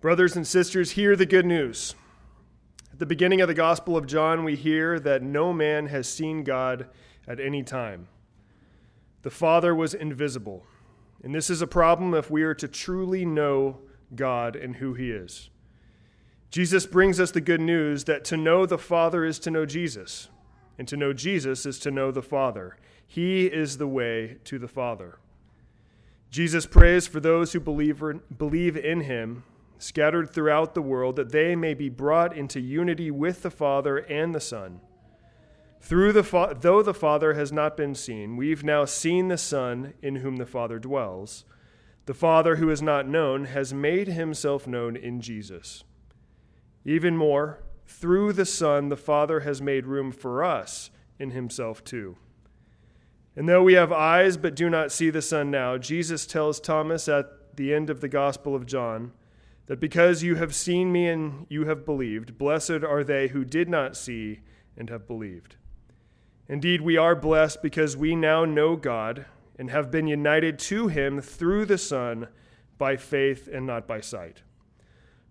[0.00, 1.96] Brothers and sisters, hear the good news.
[2.92, 6.44] At the beginning of the Gospel of John, we hear that no man has seen
[6.44, 6.86] God
[7.26, 8.06] at any time.
[9.22, 10.64] The Father was invisible,
[11.24, 13.80] and this is a problem if we are to truly know
[14.14, 15.50] God and who He is.
[16.52, 20.28] Jesus brings us the good news that to know the Father is to know Jesus,
[20.78, 22.76] and to know Jesus is to know the Father.
[23.04, 25.18] He is the way to the Father.
[26.30, 28.00] Jesus prays for those who believe,
[28.38, 29.42] believe in him
[29.78, 34.34] scattered throughout the world, that they may be brought into unity with the Father and
[34.34, 34.80] the Son.
[35.80, 39.94] Through the fa- though the Father has not been seen, we've now seen the Son
[40.02, 41.44] in whom the Father dwells.
[42.06, 45.84] The Father who is not known has made himself known in Jesus.
[46.84, 52.16] Even more, through the Son, the Father has made room for us in himself too.
[53.36, 57.08] And though we have eyes but do not see the Son now, Jesus tells Thomas
[57.08, 59.12] at the end of the Gospel of John,
[59.68, 63.68] that because you have seen me and you have believed, blessed are they who did
[63.68, 64.40] not see
[64.76, 65.56] and have believed.
[66.48, 69.26] Indeed, we are blessed because we now know God
[69.58, 72.28] and have been united to him through the Son
[72.78, 74.42] by faith and not by sight.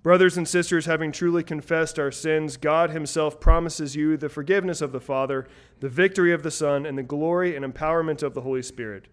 [0.04, 4.92] Brothers and sisters, having truly confessed our sins, God Himself promises you the forgiveness of
[4.92, 5.48] the Father,
[5.80, 9.08] the victory of the Son, and the glory and empowerment of the Holy Spirit.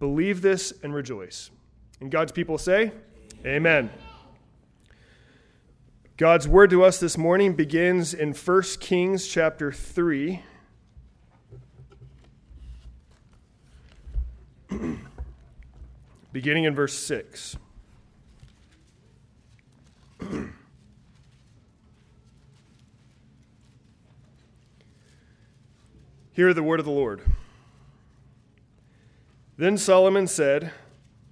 [0.00, 1.50] Believe this and rejoice.
[2.00, 2.92] And God's people say,
[3.44, 3.90] Amen.
[3.90, 4.11] Amen.
[6.22, 10.40] God's word to us this morning begins in 1 Kings chapter 3.
[16.32, 17.56] beginning in verse 6.
[26.34, 27.22] Hear the word of the Lord.
[29.56, 30.70] Then Solomon said,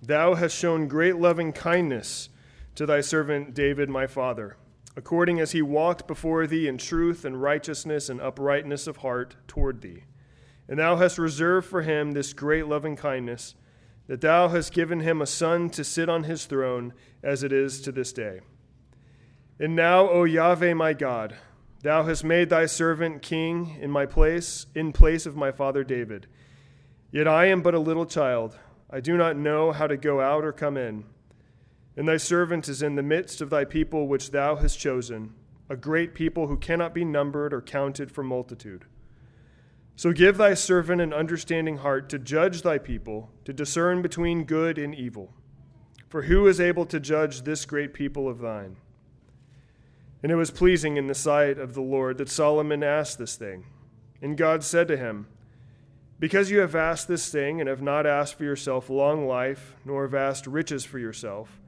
[0.02, 2.28] Thou hast shown great loving kindness
[2.74, 4.56] to thy servant David my father
[4.96, 9.80] according as he walked before thee in truth and righteousness and uprightness of heart toward
[9.80, 10.05] thee.
[10.69, 13.55] And thou hast reserved for him this great loving kindness,
[14.06, 16.92] that thou hast given him a son to sit on his throne,
[17.23, 18.40] as it is to this day.
[19.58, 21.36] And now, O Yahweh my God,
[21.83, 26.27] thou hast made thy servant king in my place, in place of my father David.
[27.12, 28.58] Yet I am but a little child.
[28.89, 31.05] I do not know how to go out or come in.
[32.00, 35.34] And thy servant is in the midst of thy people which thou hast chosen,
[35.68, 38.86] a great people who cannot be numbered or counted for multitude.
[39.96, 44.78] So give thy servant an understanding heart to judge thy people, to discern between good
[44.78, 45.34] and evil.
[46.08, 48.77] For who is able to judge this great people of thine?
[50.22, 53.67] And it was pleasing in the sight of the Lord that Solomon asked this thing.
[54.22, 55.27] And God said to him,
[56.18, 60.05] Because you have asked this thing, and have not asked for yourself long life, nor
[60.05, 61.60] have asked riches for yourself,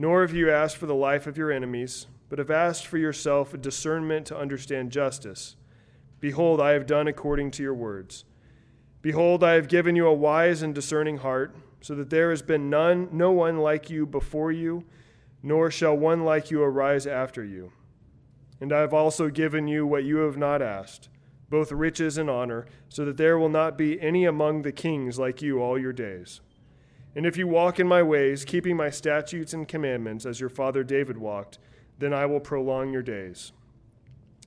[0.00, 3.52] nor have you asked for the life of your enemies, but have asked for yourself
[3.52, 5.56] a discernment to understand justice.
[6.20, 8.24] Behold, I have done according to your words.
[9.02, 12.70] Behold, I have given you a wise and discerning heart, so that there has been
[12.70, 14.84] none, no one like you before you,
[15.42, 17.72] nor shall one like you arise after you.
[18.60, 21.08] And I have also given you what you have not asked,
[21.50, 25.42] both riches and honor, so that there will not be any among the kings like
[25.42, 26.40] you all your days.
[27.18, 30.84] And if you walk in my ways, keeping my statutes and commandments, as your father
[30.84, 31.58] David walked,
[31.98, 33.50] then I will prolong your days.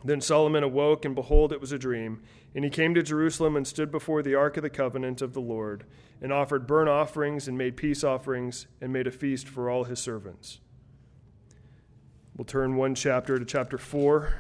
[0.06, 2.22] Then Solomon awoke, and behold, it was a dream.
[2.56, 5.42] And he came to Jerusalem and stood before the ark of the covenant of the
[5.42, 5.84] Lord,
[6.22, 10.00] and offered burnt offerings, and made peace offerings, and made a feast for all his
[10.00, 10.62] servants.
[12.38, 14.34] We'll turn one chapter to chapter 4,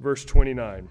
[0.00, 0.88] verse 29.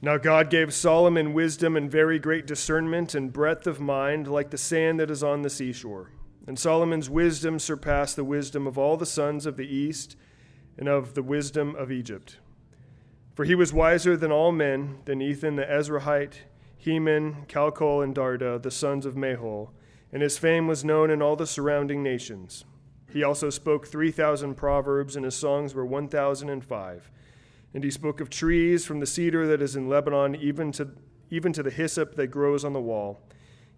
[0.00, 4.58] Now God gave Solomon wisdom and very great discernment and breadth of mind, like the
[4.58, 6.12] sand that is on the seashore.
[6.46, 10.16] And Solomon's wisdom surpassed the wisdom of all the sons of the east
[10.78, 12.38] and of the wisdom of Egypt.
[13.34, 16.42] For he was wiser than all men, than Ethan the Ezrahite,
[16.76, 19.70] Heman, Calcol, and Darda, the sons of Mahol,
[20.12, 22.64] and his fame was known in all the surrounding nations.
[23.12, 27.10] He also spoke 3,000 proverbs, and his songs were 1,005.
[27.74, 30.88] And he spoke of trees from the cedar that is in Lebanon, even to,
[31.30, 33.20] even to the hyssop that grows on the wall.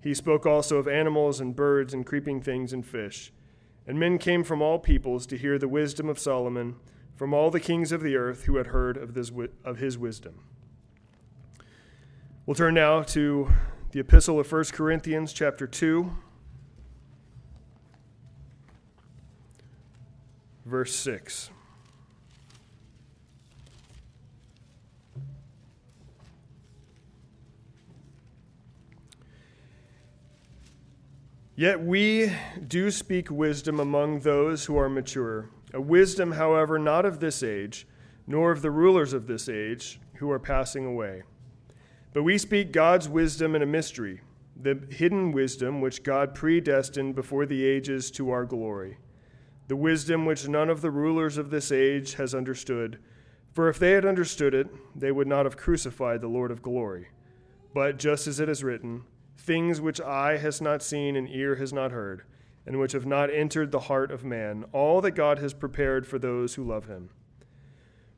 [0.03, 3.33] He spoke also of animals and birds and creeping things and fish.
[3.87, 6.77] And men came from all peoples to hear the wisdom of Solomon,
[7.17, 9.31] from all the kings of the earth who had heard of, this,
[9.65, 10.41] of his wisdom.
[12.47, 13.51] We'll turn now to
[13.93, 16.11] the epistle of 1 Corinthians, chapter 2,
[20.65, 21.51] verse 6.
[31.61, 32.33] Yet we
[32.69, 37.87] do speak wisdom among those who are mature, a wisdom, however, not of this age,
[38.27, 41.23] nor of the rulers of this age, who are passing away.
[42.15, 44.23] But we speak God's wisdom in a mystery,
[44.59, 48.97] the hidden wisdom which God predestined before the ages to our glory,
[49.69, 52.99] the wisdom which none of the rulers of this age has understood.
[53.53, 54.69] For if they had understood it,
[54.99, 57.09] they would not have crucified the Lord of glory.
[57.75, 59.05] But just as it is written,
[59.41, 62.23] things which eye has not seen and ear has not heard,
[62.67, 66.19] and which have not entered the heart of man, all that God has prepared for
[66.19, 67.11] those who love him.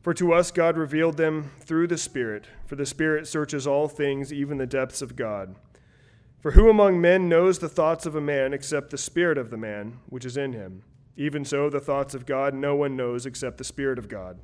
[0.03, 4.33] For to us God revealed them through the Spirit, for the Spirit searches all things,
[4.33, 5.55] even the depths of God.
[6.41, 9.57] For who among men knows the thoughts of a man except the Spirit of the
[9.57, 10.83] man which is in him?
[11.17, 14.41] Even so, the thoughts of God no one knows except the Spirit of God.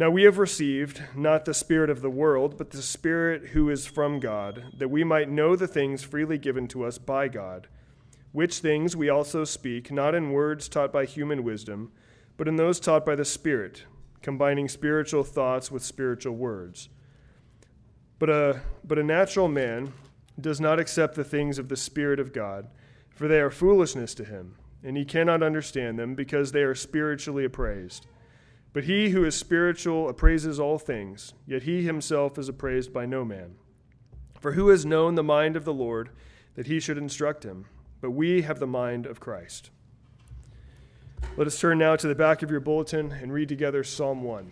[0.00, 3.84] Now we have received not the Spirit of the world, but the Spirit who is
[3.84, 7.68] from God, that we might know the things freely given to us by God,
[8.32, 11.92] which things we also speak, not in words taught by human wisdom,
[12.38, 13.84] but in those taught by the Spirit,
[14.22, 16.88] combining spiritual thoughts with spiritual words.
[18.18, 19.92] But a, but a natural man
[20.40, 22.68] does not accept the things of the Spirit of God,
[23.10, 27.44] for they are foolishness to him, and he cannot understand them because they are spiritually
[27.44, 28.06] appraised.
[28.72, 33.24] But he who is spiritual appraises all things, yet he himself is appraised by no
[33.24, 33.56] man.
[34.40, 36.10] For who has known the mind of the Lord
[36.54, 37.66] that he should instruct him?
[38.00, 39.70] But we have the mind of Christ.
[41.36, 44.50] Let us turn now to the back of your bulletin and read together Psalm 1.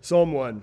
[0.00, 0.62] Psalm 1.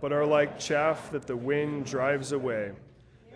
[0.00, 2.72] but are like chaff that the wind drives away.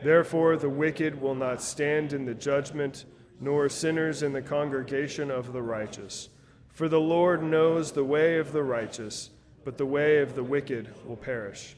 [0.02, 3.04] Therefore, the wicked will not stand in the judgment,
[3.40, 6.28] nor sinners in the congregation of the righteous.
[6.68, 9.30] For the Lord knows the way of the righteous,
[9.64, 11.76] but the way of the wicked will perish.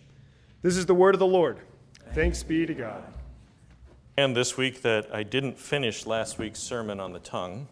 [0.62, 1.58] This is the word of the Lord.
[2.14, 3.02] Thanks be to God.
[4.16, 7.68] And this week that I didn't finish last week's sermon on the tongue.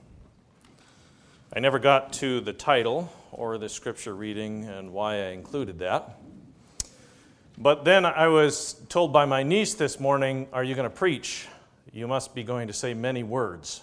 [1.56, 6.19] I never got to the title or the scripture reading and why I included that.
[7.56, 11.47] But then I was told by my niece this morning, Are you going to preach?
[11.93, 13.81] You must be going to say many words.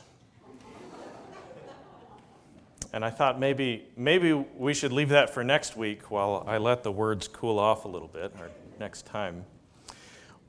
[2.91, 6.83] and I thought maybe, maybe we should leave that for next week while I let
[6.83, 9.45] the words cool off a little bit, or next time.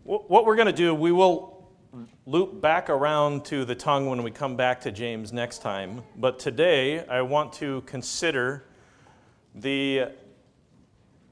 [0.02, 1.70] What we're going to do, we will
[2.26, 6.02] loop back around to the tongue when we come back to James next time.
[6.16, 8.64] But today, I want to consider
[9.54, 10.08] the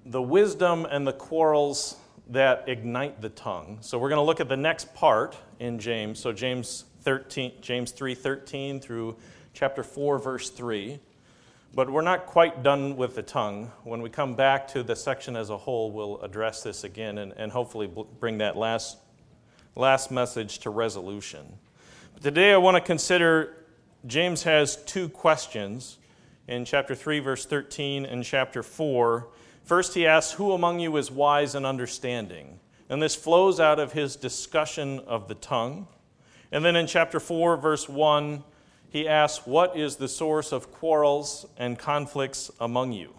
[0.05, 1.97] the wisdom and the quarrels
[2.29, 3.79] that ignite the tongue.
[3.81, 6.19] So we're going to look at the next part in James.
[6.19, 9.17] So James 13, James 3:13 through
[9.53, 11.01] chapter 4 verse 3.
[11.73, 13.71] But we're not quite done with the tongue.
[13.85, 17.33] When we come back to the section as a whole, we'll address this again and,
[17.37, 17.89] and hopefully
[18.19, 18.99] bring that last,
[19.77, 21.47] last message to resolution.
[22.13, 23.57] But today I want to consider
[24.07, 25.99] James has two questions
[26.49, 29.29] in chapter 3, verse 13, and chapter 4
[29.65, 32.61] First, he asks, Who among you is wise and understanding?
[32.89, 35.87] And this flows out of his discussion of the tongue.
[36.51, 38.43] And then in chapter 4, verse 1,
[38.91, 43.15] he asks, What is the source of quarrels and conflicts among you?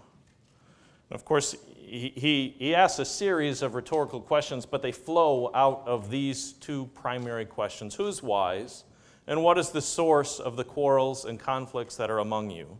[1.09, 5.51] And of course, he, he, he asks a series of rhetorical questions, but they flow
[5.53, 8.83] out of these two primary questions Who's wise?
[9.27, 12.77] And what is the source of the quarrels and conflicts that are among you?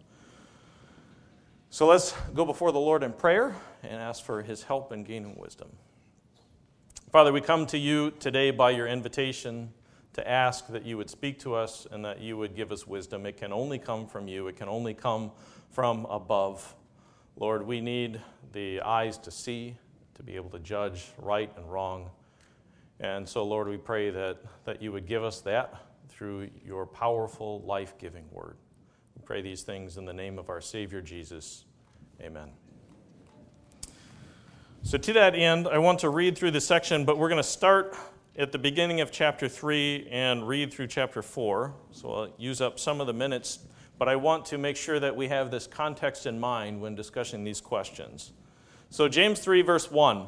[1.74, 5.38] So let's go before the Lord in prayer and ask for his help in gaining
[5.40, 5.70] wisdom.
[7.14, 9.72] Father, we come to you today by your invitation
[10.12, 13.26] to ask that you would speak to us and that you would give us wisdom.
[13.26, 15.32] It can only come from you, it can only come
[15.70, 16.76] from above.
[17.38, 18.20] Lord, we need
[18.52, 19.78] the eyes to see,
[20.16, 22.10] to be able to judge right and wrong.
[23.00, 25.74] And so, Lord, we pray that, that you would give us that
[26.10, 28.58] through your powerful, life giving word.
[29.32, 31.64] Pray these things in the name of our Savior Jesus.
[32.20, 32.50] Amen.
[34.84, 37.48] So, to that end, I want to read through the section, but we're going to
[37.48, 37.96] start
[38.38, 41.74] at the beginning of chapter 3 and read through chapter 4.
[41.92, 43.60] So, I'll use up some of the minutes,
[43.98, 47.46] but I want to make sure that we have this context in mind when discussing
[47.46, 48.34] these questions.
[48.90, 50.28] So, James 3, verse 1.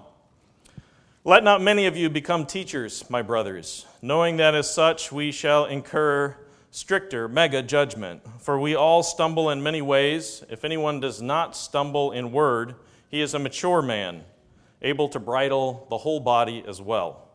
[1.25, 5.65] Let not many of you become teachers, my brothers, knowing that as such we shall
[5.65, 6.37] incur
[6.73, 8.21] stricter mega judgment.
[8.39, 10.43] For we all stumble in many ways.
[10.49, 12.73] If anyone does not stumble in word,
[13.09, 14.23] he is a mature man,
[14.81, 17.29] able to bridle the whole body as well.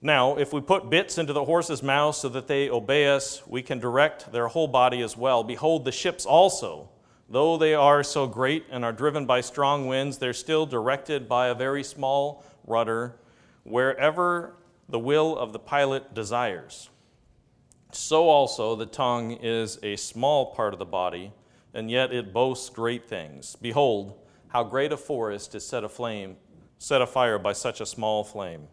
[0.00, 3.62] Now, if we put bits into the horses' mouths so that they obey us, we
[3.62, 5.44] can direct their whole body as well.
[5.44, 6.88] Behold, the ships also,
[7.28, 11.48] though they are so great and are driven by strong winds, they're still directed by
[11.48, 13.16] a very small rudder
[13.64, 14.54] wherever
[14.88, 16.88] the will of the pilot desires.
[17.94, 21.32] So also the tongue is a small part of the body,
[21.72, 23.56] and yet it boasts great things.
[23.62, 26.36] Behold, how great a forest is set aflame,
[26.78, 28.66] set afire by such a small flame.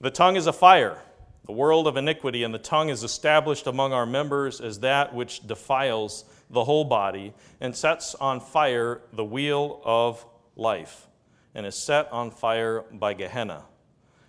[0.00, 0.98] The tongue is a fire,
[1.44, 5.46] the world of iniquity, and the tongue is established among our members as that which
[5.46, 10.24] defiles the whole body and sets on fire the wheel of
[10.56, 11.06] life,
[11.54, 13.64] and is set on fire by Gehenna.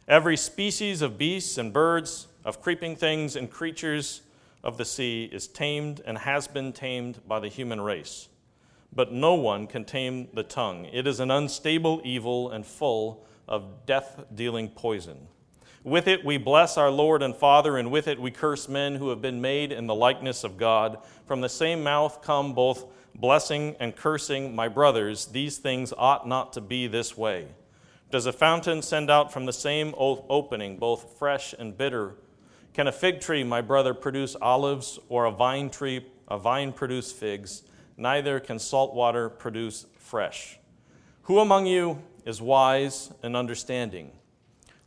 [0.09, 4.21] Every species of beasts and birds, of creeping things and creatures
[4.63, 8.29] of the sea is tamed and has been tamed by the human race.
[8.95, 10.85] But no one can tame the tongue.
[10.85, 15.27] It is an unstable evil and full of death dealing poison.
[15.83, 19.09] With it we bless our Lord and Father, and with it we curse men who
[19.09, 20.99] have been made in the likeness of God.
[21.25, 22.85] From the same mouth come both
[23.15, 24.55] blessing and cursing.
[24.55, 27.47] My brothers, these things ought not to be this way.
[28.11, 32.15] Does a fountain send out from the same opening both fresh and bitter?
[32.73, 37.11] Can a fig tree, my brother, produce olives, or a vine tree, a vine produce
[37.11, 37.61] figs?
[37.97, 40.57] Neither can salt water produce fresh.
[41.23, 44.11] Who among you is wise and understanding?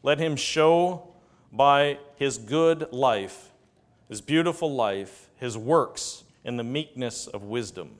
[0.02, 1.14] Let him show
[1.52, 3.52] by his good life,
[4.08, 7.90] his beautiful life, his works in the meekness of wisdom.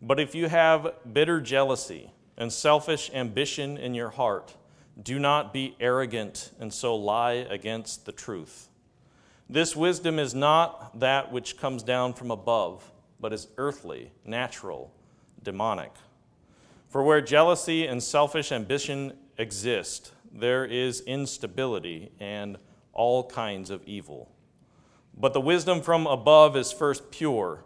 [0.00, 4.54] But if you have bitter jealousy and selfish ambition in your heart,
[5.02, 8.68] do not be arrogant and so lie against the truth.
[9.54, 14.92] This wisdom is not that which comes down from above, but is earthly, natural,
[15.44, 15.92] demonic.
[16.88, 22.58] For where jealousy and selfish ambition exist, there is instability and
[22.92, 24.32] all kinds of evil.
[25.16, 27.62] But the wisdom from above is first pure,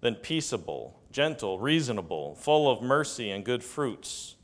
[0.00, 4.34] then peaceable, gentle, reasonable, full of mercy and good fruits,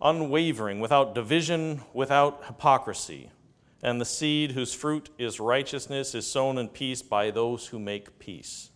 [0.00, 3.32] unwavering, without division, without hypocrisy.
[3.84, 8.18] And the seed whose fruit is righteousness is sown in peace by those who make
[8.18, 8.70] peace.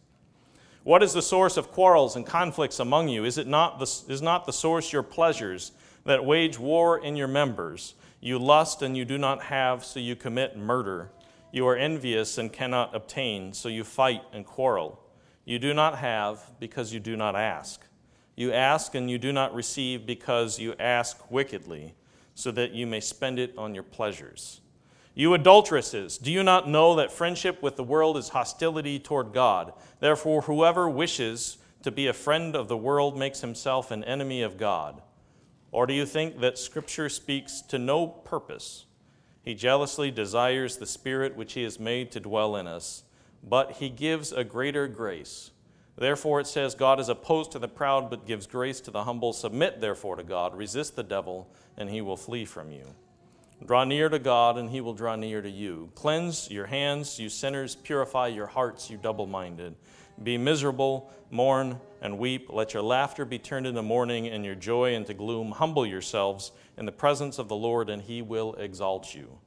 [0.85, 3.25] What is the source of quarrels and conflicts among you?
[3.25, 5.73] Is, it not the, is not the source your pleasures?
[6.09, 7.95] that wage war in your members.
[8.21, 11.11] You lust and you do not have, so you commit murder.
[11.53, 15.01] You are envious and cannot obtain, so you fight and quarrel.
[15.45, 17.83] You do not have because you do not ask.
[18.37, 21.95] You ask and you do not receive because you ask wickedly,
[22.35, 24.61] so that you may spend it on your pleasures.
[25.19, 29.73] You adulteresses, do you not know that friendship with the world is hostility toward God?
[29.99, 34.57] Therefore, whoever wishes to be a friend of the world makes himself an enemy of
[34.57, 35.03] God.
[35.73, 38.85] Or do you think that Scripture speaks to no purpose?
[39.43, 43.03] He jealously desires the Spirit which He has made to dwell in us,
[43.43, 45.51] but He gives a greater grace.
[45.97, 49.33] Therefore, it says, God is opposed to the proud, but gives grace to the humble.
[49.33, 50.57] Submit, therefore, to God.
[50.57, 52.95] Resist the devil, and he will flee from you.
[53.65, 55.91] Draw near to God, and he will draw near to you.
[55.95, 57.75] Cleanse your hands, you sinners.
[57.75, 59.75] Purify your hearts, you double minded.
[60.23, 62.49] Be miserable, mourn, and weep.
[62.51, 65.53] Let your laughter be turned into mourning and your joy into gloom.
[65.53, 69.39] Humble yourselves in the presence of the Lord, and he will exalt you.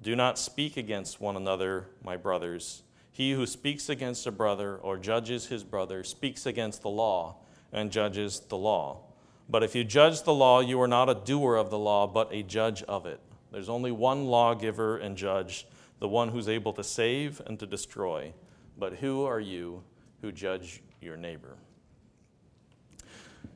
[0.00, 2.82] Do not speak against one another, my brothers.
[3.10, 7.36] He who speaks against a brother or judges his brother speaks against the law
[7.72, 9.02] and judges the law.
[9.48, 12.28] But if you judge the law, you are not a doer of the law, but
[12.32, 13.20] a judge of it.
[13.52, 15.66] There's only one lawgiver and judge,
[16.00, 18.32] the one who's able to save and to destroy.
[18.78, 19.82] But who are you
[20.20, 21.56] who judge your neighbor?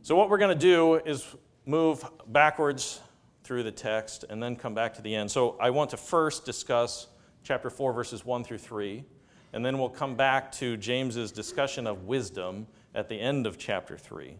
[0.03, 1.27] So, what we're going to do is
[1.67, 3.01] move backwards
[3.43, 5.31] through the text and then come back to the end.
[5.31, 7.09] So, I want to first discuss
[7.43, 9.05] chapter 4, verses 1 through 3,
[9.53, 13.97] and then we'll come back to James's discussion of wisdom at the end of chapter
[13.97, 14.39] 3.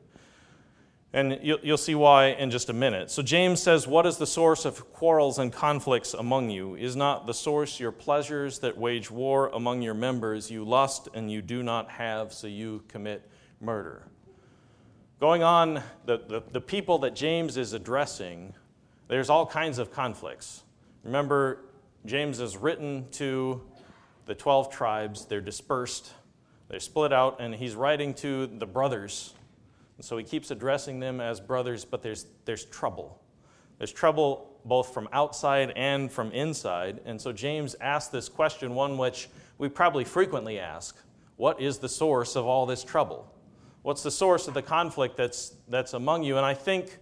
[1.15, 3.11] And you'll see why in just a minute.
[3.11, 6.75] So, James says, What is the source of quarrels and conflicts among you?
[6.75, 10.51] Is not the source your pleasures that wage war among your members?
[10.51, 13.27] You lust and you do not have, so you commit
[13.59, 14.07] murder.
[15.19, 18.53] Going on, the, the, the people that James is addressing,
[19.09, 20.63] there's all kinds of conflicts.
[21.05, 21.65] Remember,
[22.05, 23.63] James is written to
[24.27, 26.13] the 12 tribes, they're dispersed,
[26.69, 29.33] they're split out, and he's writing to the brothers
[29.99, 33.21] And so he keeps addressing them as brothers, but there's, there's trouble.
[33.79, 37.01] There's trouble both from outside and from inside.
[37.05, 39.29] And so James asks this question, one which
[39.59, 40.97] we probably frequently ask
[41.37, 43.33] What is the source of all this trouble?
[43.83, 46.37] What's the source of the conflict that's, that's among you?
[46.37, 46.99] And I think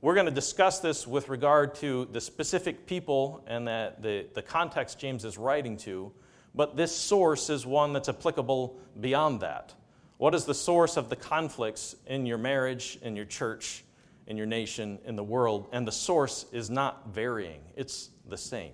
[0.00, 4.42] we're going to discuss this with regard to the specific people and the, the, the
[4.42, 6.12] context James is writing to,
[6.54, 9.74] but this source is one that's applicable beyond that.
[10.18, 13.84] What is the source of the conflicts in your marriage, in your church,
[14.26, 15.68] in your nation, in the world?
[15.72, 18.72] And the source is not varying, it's the same.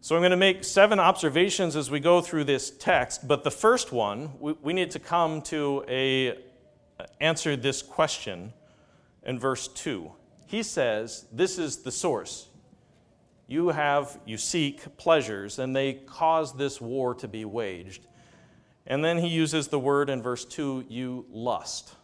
[0.00, 3.52] So I'm going to make seven observations as we go through this text, but the
[3.52, 6.38] first one, we, we need to come to a
[7.20, 8.52] answer this question
[9.24, 10.10] in verse 2.
[10.46, 12.48] He says, This is the source.
[13.46, 18.06] You have, you seek pleasures, and they cause this war to be waged.
[18.86, 21.94] And then he uses the word in verse 2, you lust.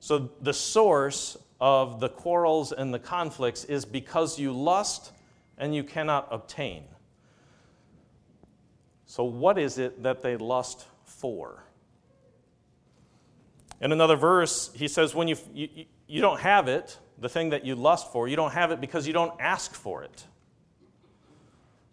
[0.00, 5.12] So the source of the quarrels and the conflicts is because you lust
[5.58, 6.84] and you cannot obtain.
[9.06, 11.64] So, what is it that they lust for?
[13.80, 15.68] In another verse, he says, when you, you,
[16.06, 19.06] you don't have it, the thing that you lust for, you don't have it because
[19.06, 20.24] you don't ask for it.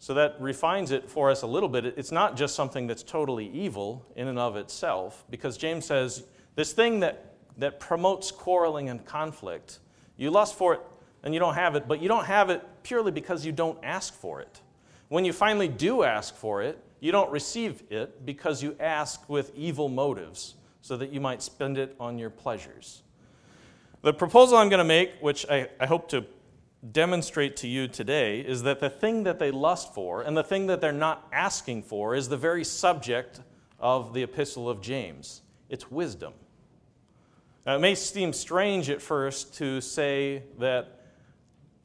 [0.08, 1.84] So that refines it for us a little bit.
[1.84, 6.24] It's not just something that's totally evil in and of itself, because James says
[6.54, 9.80] this thing that, that promotes quarreling and conflict,
[10.16, 10.80] you lust for it
[11.24, 14.14] and you don't have it, but you don't have it purely because you don't ask
[14.14, 14.62] for it.
[15.08, 19.54] When you finally do ask for it, you don't receive it because you ask with
[19.54, 23.02] evil motives so that you might spend it on your pleasures.
[24.00, 26.24] The proposal I'm going to make, which I, I hope to
[26.92, 30.66] demonstrate to you today, is that the thing that they lust for and the thing
[30.66, 33.40] that they're not asking for is the very subject
[33.80, 36.32] of the epistle of James it's wisdom.
[37.66, 41.02] Now, it may seem strange at first to say that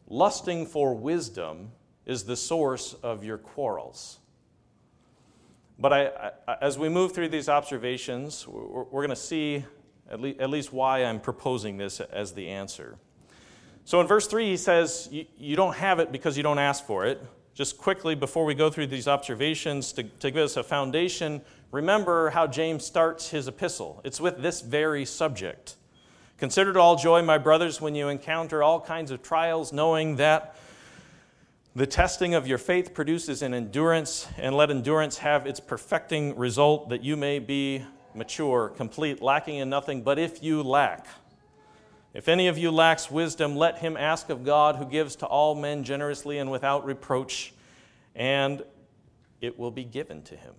[0.07, 1.71] lusting for wisdom
[2.05, 4.19] is the source of your quarrels.
[5.77, 9.65] But I, I, as we move through these observations, we're, we're going to see
[10.09, 12.97] at, le- at least why I'm proposing this as the answer.
[13.85, 17.05] So in verse 3, he says, You don't have it because you don't ask for
[17.05, 17.21] it.
[17.53, 21.41] Just quickly, before we go through these observations, to, to give us a foundation,
[21.71, 24.01] remember how James starts his epistle.
[24.03, 25.75] It's with this very subject.
[26.39, 30.55] Consider it all joy, my brothers, when you encounter all kinds of trials, knowing that
[31.75, 36.89] the testing of your faith produces an endurance, and let endurance have its perfecting result,
[36.89, 37.83] that you may be
[38.15, 40.01] mature, complete, lacking in nothing.
[40.01, 41.07] But if you lack,
[42.13, 45.55] if any of you lacks wisdom, let him ask of God, who gives to all
[45.55, 47.53] men generously and without reproach,
[48.15, 48.63] and
[49.41, 50.53] it will be given to him.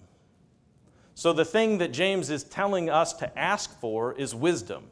[1.15, 4.85] So, the thing that James is telling us to ask for is wisdom.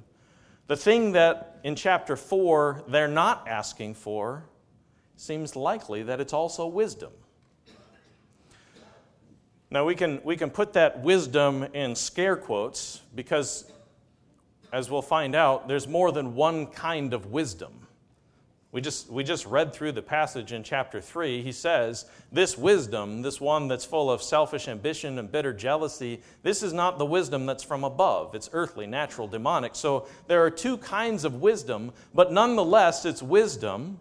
[0.68, 4.44] The thing that in chapter 4 they're not asking for
[5.16, 7.10] seems likely that it's also wisdom.
[9.72, 13.72] Now, we can, we can put that wisdom in scare quotes because,
[14.72, 17.72] as we'll find out, there's more than one kind of wisdom.
[18.72, 21.42] We just, we just read through the passage in chapter 3.
[21.42, 26.62] He says, This wisdom, this one that's full of selfish ambition and bitter jealousy, this
[26.62, 28.34] is not the wisdom that's from above.
[28.34, 29.74] It's earthly, natural, demonic.
[29.74, 33.98] So there are two kinds of wisdom, but nonetheless, it's wisdom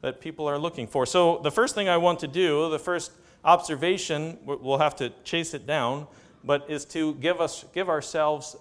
[0.00, 1.04] that people are looking for.
[1.04, 3.12] So, the first thing I want to do, the first
[3.44, 6.06] observation, we'll have to chase it down,
[6.42, 8.56] but is to give, us, give ourselves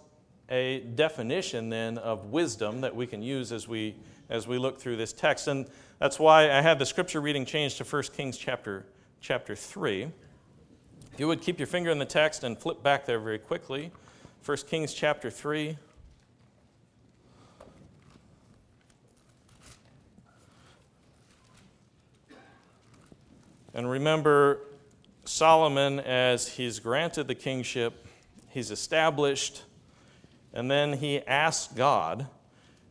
[0.50, 3.96] a definition then of wisdom that we can use as we,
[4.30, 5.48] as we look through this text.
[5.48, 5.68] And
[6.00, 8.86] that's why I had the scripture reading changed to 1 Kings chapter,
[9.22, 10.04] chapter 3.
[11.14, 13.92] If you would keep your finger in the text and flip back there very quickly.
[14.46, 15.78] 1 Kings chapter 3.
[23.74, 24.62] And remember,
[25.26, 28.08] Solomon, as he's granted the kingship,
[28.50, 29.64] he's established,
[30.56, 32.28] and then he asked God,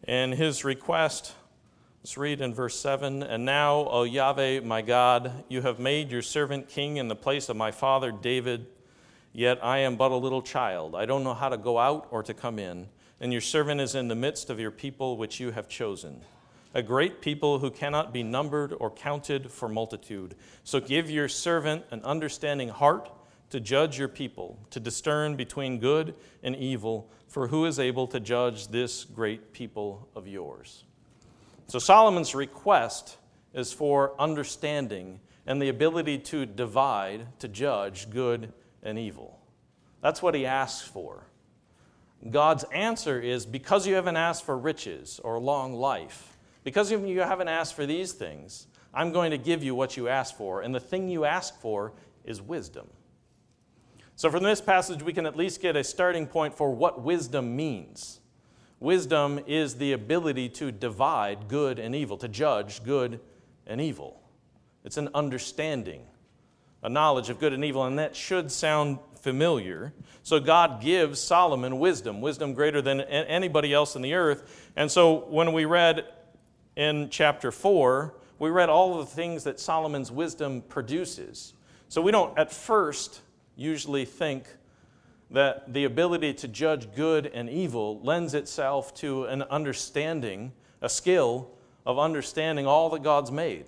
[0.06, 1.32] and his request,
[2.02, 6.22] let's read in verse 7 And now, O Yahweh, my God, you have made your
[6.22, 8.66] servant king in the place of my father David,
[9.32, 10.94] yet I am but a little child.
[10.94, 12.86] I don't know how to go out or to come in,
[13.20, 16.20] and your servant is in the midst of your people which you have chosen
[16.74, 20.34] a great people who cannot be numbered or counted for multitude.
[20.64, 23.10] So give your servant an understanding heart
[23.50, 28.20] to judge your people, to discern between good and evil, for who is able to
[28.20, 30.84] judge this great people of yours?
[31.66, 33.16] So Solomon's request
[33.52, 38.52] is for understanding and the ability to divide, to judge good
[38.82, 39.38] and evil.
[40.00, 41.26] That's what he asks for.
[42.30, 47.48] God's answer is because you haven't asked for riches or long life, because you haven't
[47.48, 50.62] asked for these things, I'm going to give you what you asked for.
[50.62, 51.92] And the thing you ask for
[52.24, 52.88] is wisdom.
[54.16, 57.56] So, from this passage, we can at least get a starting point for what wisdom
[57.56, 58.20] means.
[58.78, 63.18] Wisdom is the ability to divide good and evil, to judge good
[63.66, 64.20] and evil.
[64.84, 66.02] It's an understanding,
[66.82, 69.92] a knowledge of good and evil, and that should sound familiar.
[70.22, 74.70] So, God gives Solomon wisdom, wisdom greater than anybody else in the earth.
[74.76, 76.04] And so, when we read
[76.76, 81.54] in chapter 4, we read all the things that Solomon's wisdom produces.
[81.88, 83.22] So, we don't at first
[83.56, 84.46] usually think
[85.30, 91.50] that the ability to judge good and evil lends itself to an understanding, a skill
[91.86, 93.66] of understanding all that God's made.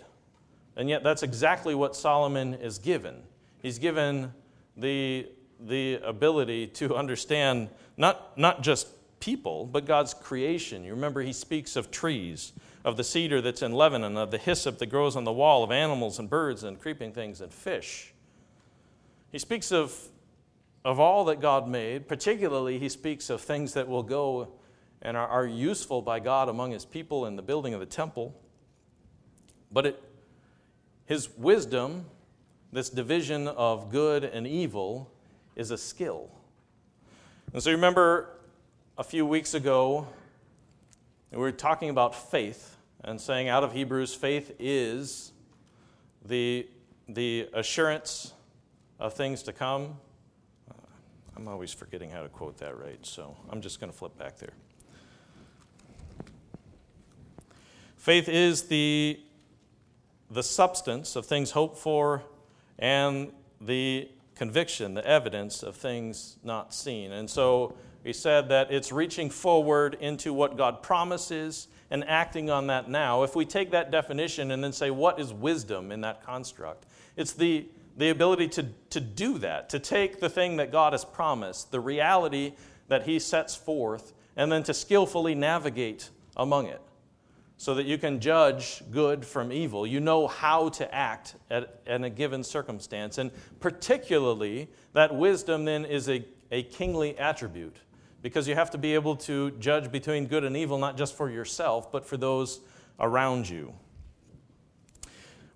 [0.76, 3.22] And yet, that's exactly what Solomon is given.
[3.62, 4.32] He's given
[4.76, 5.26] the,
[5.58, 8.88] the ability to understand not, not just
[9.20, 10.84] people, but God's creation.
[10.84, 12.52] You remember, he speaks of trees,
[12.84, 15.72] of the cedar that's in Lebanon, of the hyssop that grows on the wall, of
[15.72, 18.12] animals and birds and creeping things and fish.
[19.36, 19.94] He speaks of,
[20.82, 22.08] of all that God made.
[22.08, 24.48] Particularly, he speaks of things that will go
[25.02, 28.34] and are, are useful by God among his people in the building of the temple.
[29.70, 30.02] But it,
[31.04, 32.06] his wisdom,
[32.72, 35.12] this division of good and evil,
[35.54, 36.30] is a skill.
[37.52, 38.38] And so, you remember
[38.96, 40.06] a few weeks ago,
[41.30, 45.32] we were talking about faith and saying out of Hebrews, faith is
[46.24, 46.66] the,
[47.06, 48.32] the assurance
[48.98, 49.96] of things to come.
[50.70, 50.74] Uh,
[51.36, 54.38] I'm always forgetting how to quote that right, so I'm just going to flip back
[54.38, 54.52] there.
[57.96, 59.18] Faith is the,
[60.30, 62.22] the substance of things hoped for
[62.78, 67.10] and the conviction, the evidence of things not seen.
[67.12, 72.68] And so we said that it's reaching forward into what God promises and acting on
[72.68, 73.24] that now.
[73.24, 76.86] If we take that definition and then say, what is wisdom in that construct?
[77.16, 81.04] It's the the ability to, to do that, to take the thing that God has
[81.04, 82.52] promised, the reality
[82.88, 86.80] that He sets forth, and then to skillfully navigate among it
[87.56, 89.86] so that you can judge good from evil.
[89.86, 93.16] You know how to act at, in a given circumstance.
[93.18, 93.30] And
[93.60, 97.76] particularly, that wisdom then is a, a kingly attribute
[98.20, 101.30] because you have to be able to judge between good and evil, not just for
[101.30, 102.60] yourself, but for those
[103.00, 103.72] around you.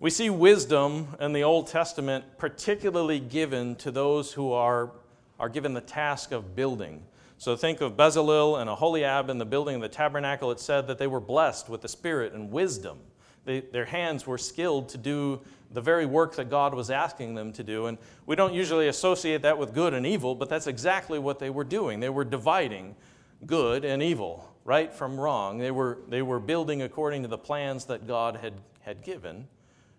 [0.01, 4.93] We see wisdom in the Old Testament particularly given to those who are,
[5.39, 7.03] are given the task of building.
[7.37, 10.53] So think of Bezalel and Aholiab in the building of the tabernacle.
[10.53, 12.97] It said that they were blessed with the Spirit and wisdom.
[13.45, 15.39] They, their hands were skilled to do
[15.71, 17.85] the very work that God was asking them to do.
[17.85, 21.51] And we don't usually associate that with good and evil, but that's exactly what they
[21.51, 22.01] were doing.
[22.01, 22.97] They were dividing
[23.45, 25.59] good and evil, right from wrong.
[25.59, 29.47] They were, they were building according to the plans that God had, had given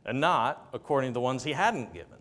[0.06, 2.18] and not according to the ones he hadn't given.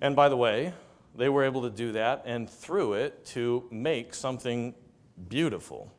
[0.00, 0.72] And by the way,
[1.14, 4.74] they were able to do that and through it to make something
[5.28, 5.92] beautiful.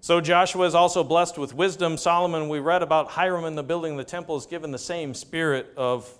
[0.00, 1.96] So Joshua is also blessed with wisdom.
[1.96, 5.72] Solomon, we read about Hiram in the building the temple, is given the same spirit
[5.76, 6.18] of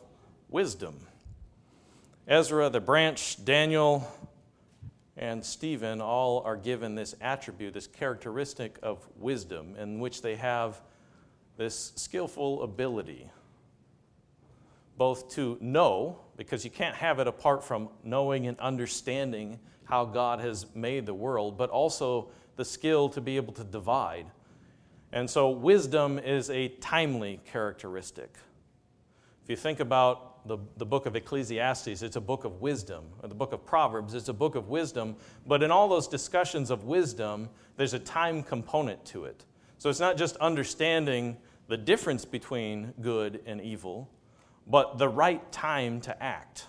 [0.48, 1.06] wisdom.
[2.28, 4.06] Ezra, the branch, Daniel,
[5.16, 10.80] and Stephen all are given this attribute, this characteristic of wisdom, in which they have
[11.60, 13.30] this skillful ability,
[14.96, 20.40] both to know, because you can't have it apart from knowing and understanding how God
[20.40, 24.24] has made the world, but also the skill to be able to divide.
[25.12, 28.30] And so, wisdom is a timely characteristic.
[29.44, 33.04] If you think about the, the book of Ecclesiastes, it's a book of wisdom.
[33.22, 35.14] Or the book of Proverbs, it's a book of wisdom.
[35.46, 39.44] But in all those discussions of wisdom, there's a time component to it.
[39.76, 41.36] So it's not just understanding
[41.70, 44.10] the difference between good and evil,
[44.66, 46.66] but the right time to act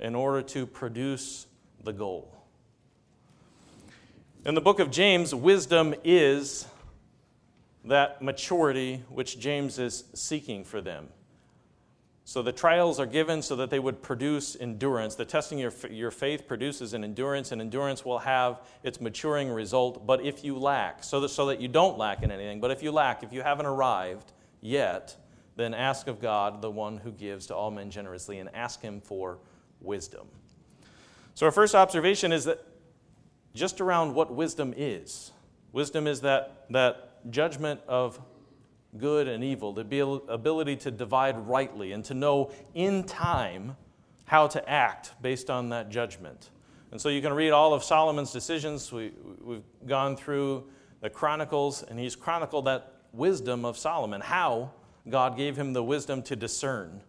[0.00, 1.46] in order to produce
[1.84, 2.36] the goal.
[4.44, 6.66] In the book of James, wisdom is
[7.84, 11.06] that maturity which James is seeking for them.
[12.26, 15.14] So the trials are given so that they would produce endurance.
[15.14, 20.06] The testing your, your faith produces an endurance, and endurance will have its maturing result.
[20.06, 22.82] But if you lack, so that, so that you don't lack in anything, but if
[22.82, 24.32] you lack, if you haven't arrived
[24.62, 25.16] yet,
[25.56, 29.02] then ask of God, the one who gives to all men generously, and ask Him
[29.02, 29.38] for
[29.80, 30.26] wisdom.
[31.34, 32.64] So, our first observation is that
[33.54, 35.30] just around what wisdom is
[35.74, 38.20] wisdom is that, that judgment of
[38.98, 39.82] good and evil, the
[40.28, 43.76] ability to divide rightly and to know in time
[44.24, 46.50] how to act based on that judgment.
[46.90, 48.92] And so you can read all of Solomon's decisions.
[48.92, 50.68] We, we've gone through
[51.00, 54.70] the Chronicles, and he's chronicled that wisdom of Solomon, how
[55.08, 57.00] God gave him the wisdom to discern.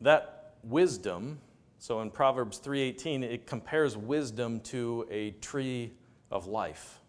[0.00, 1.38] That wisdom,
[1.82, 5.92] so in Proverbs 3:18 it compares wisdom to a tree
[6.30, 7.00] of life.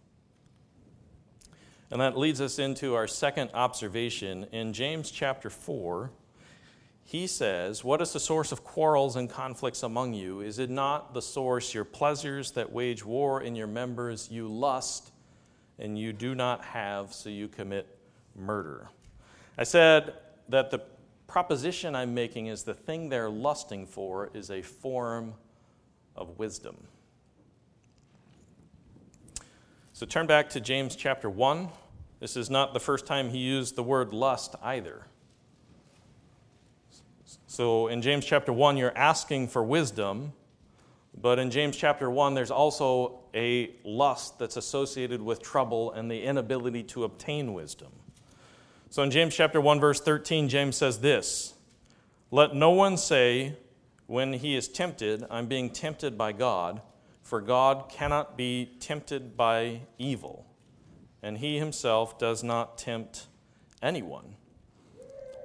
[1.91, 6.12] And that leads us into our second observation in James chapter 4
[7.03, 10.41] he says, What is the source of quarrels and conflicts among you?
[10.41, 14.31] Is it not the source your pleasures that wage war in your members?
[14.31, 15.12] You lust,
[15.77, 17.99] and you do not have, so you commit
[18.36, 18.89] murder.
[19.59, 20.13] I said
[20.49, 20.81] that the
[21.27, 25.33] proposition I'm making is the thing they're lusting for is a form
[26.15, 26.77] of wisdom.
[29.93, 31.69] So turn back to James chapter 1.
[32.19, 35.05] This is not the first time he used the word lust either.
[37.47, 40.33] So in James chapter 1, you're asking for wisdom,
[41.19, 46.23] but in James chapter 1, there's also a lust that's associated with trouble and the
[46.23, 47.91] inability to obtain wisdom.
[48.93, 51.56] So in James chapter 1, verse 13, James says this
[52.29, 53.58] Let no one say,
[54.06, 56.79] when he is tempted, I'm being tempted by God,
[57.23, 60.45] for God cannot be tempted by evil,
[61.23, 63.25] and he himself does not tempt
[63.82, 64.36] anyone.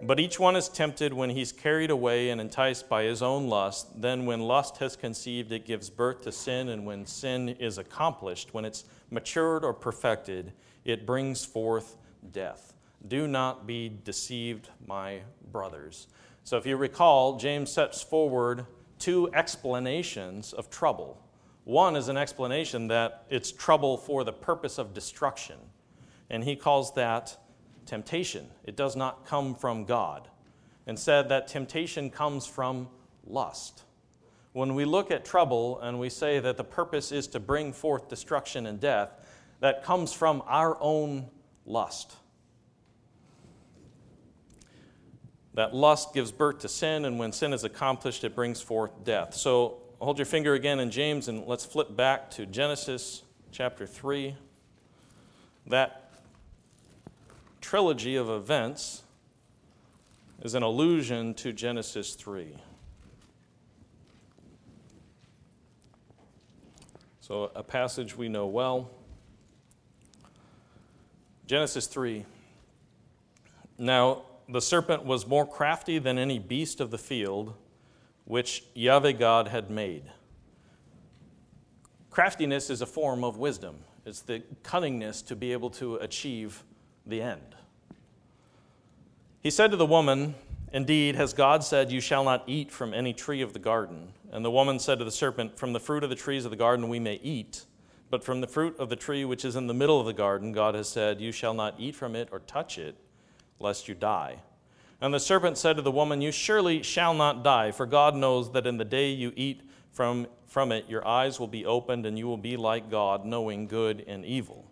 [0.03, 3.99] But each one is tempted when he's carried away and enticed by his own lust.
[3.99, 6.69] Then, when lust has conceived, it gives birth to sin.
[6.69, 10.53] And when sin is accomplished, when it's matured or perfected,
[10.85, 11.97] it brings forth
[12.31, 12.68] death.
[13.07, 15.21] Do not be deceived, my
[15.53, 16.09] brothers.
[16.45, 18.67] So, if you recall, James sets forward
[18.99, 21.23] two explanations of trouble.
[21.65, 25.59] One is an explanation that it's trouble for the purpose of destruction,
[26.31, 27.37] and he calls that
[27.87, 28.49] temptation.
[28.65, 30.29] It does not come from God.
[30.87, 32.89] Instead, that temptation comes from
[33.27, 33.83] lust.
[34.53, 38.09] When we look at trouble and we say that the purpose is to bring forth
[38.09, 39.11] destruction and death,
[39.61, 41.29] that comes from our own
[41.67, 42.17] lust.
[45.59, 49.35] That lust gives birth to sin, and when sin is accomplished, it brings forth death.
[49.35, 54.37] So hold your finger again in James and let's flip back to Genesis chapter 3.
[55.67, 56.13] That
[57.61, 59.03] trilogy of events
[60.43, 62.55] is an allusion to Genesis 3.
[67.19, 68.91] So, a passage we know well.
[71.49, 72.25] Genesis 3.
[73.77, 77.55] Now, the serpent was more crafty than any beast of the field
[78.25, 80.05] which Yahweh God had made.
[82.11, 86.65] Craftiness is a form of wisdom, it's the cunningness to be able to achieve
[87.07, 87.55] the end.
[89.43, 90.35] He said to the woman,
[90.73, 94.13] Indeed, has God said, You shall not eat from any tree of the garden?
[94.31, 96.57] And the woman said to the serpent, From the fruit of the trees of the
[96.57, 97.65] garden we may eat,
[98.11, 100.53] but from the fruit of the tree which is in the middle of the garden,
[100.53, 102.97] God has said, You shall not eat from it or touch it,
[103.61, 104.43] lest you die.
[105.01, 108.53] And the serpent said to the woman, You surely shall not die, for God knows
[108.53, 112.19] that in the day you eat from, from it, your eyes will be opened, and
[112.19, 114.67] you will be like God, knowing good and evil.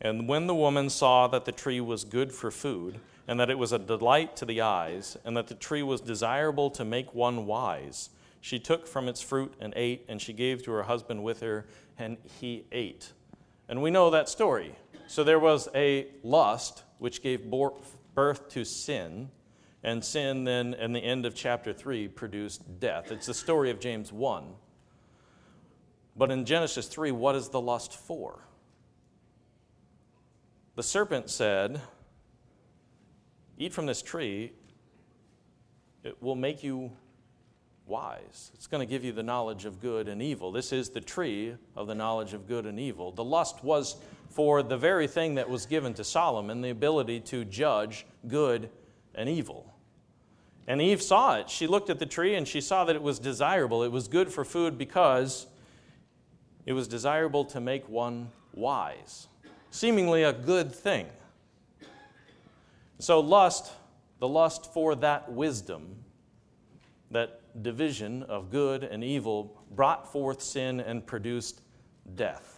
[0.00, 3.58] And when the woman saw that the tree was good for food, and that it
[3.58, 7.46] was a delight to the eyes, and that the tree was desirable to make one
[7.46, 11.40] wise, she took from its fruit and ate, and she gave to her husband with
[11.40, 11.66] her,
[11.98, 13.12] and he ate.
[13.68, 14.76] And we know that story.
[15.06, 19.30] So there was a lust which gave birth to sin,
[19.82, 23.12] and sin then, in the end of chapter 3, produced death.
[23.12, 24.44] It's the story of James 1.
[26.16, 28.40] But in Genesis 3, what is the lust for?
[30.76, 31.80] The serpent said,
[33.58, 34.52] Eat from this tree,
[36.02, 36.92] it will make you
[37.86, 38.50] wise.
[38.54, 40.50] It's going to give you the knowledge of good and evil.
[40.50, 43.12] This is the tree of the knowledge of good and evil.
[43.12, 43.96] The lust was
[44.34, 48.68] for the very thing that was given to Solomon the ability to judge good
[49.14, 49.72] and evil.
[50.66, 51.48] And Eve saw it.
[51.48, 53.82] She looked at the tree and she saw that it was desirable.
[53.82, 55.46] It was good for food because
[56.66, 59.28] it was desirable to make one wise
[59.74, 61.08] seemingly a good thing.
[63.00, 63.72] So, lust,
[64.20, 65.96] the lust for that wisdom,
[67.10, 71.60] that division of good and evil, brought forth sin and produced
[72.14, 72.53] death.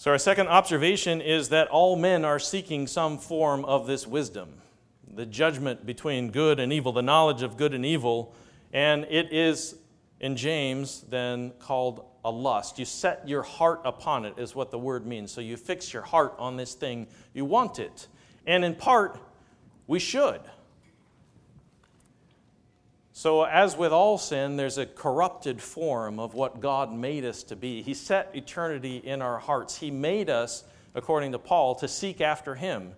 [0.00, 4.62] So, our second observation is that all men are seeking some form of this wisdom
[5.12, 8.34] the judgment between good and evil, the knowledge of good and evil,
[8.72, 9.76] and it is
[10.18, 12.78] in James then called a lust.
[12.78, 15.32] You set your heart upon it, is what the word means.
[15.32, 18.08] So you fix your heart on this thing, you want it.
[18.46, 19.18] And in part,
[19.86, 20.40] we should.
[23.20, 27.54] So, as with all sin, there's a corrupted form of what God made us to
[27.54, 27.82] be.
[27.82, 29.76] He set eternity in our hearts.
[29.76, 32.94] He made us, according to Paul, to seek after Him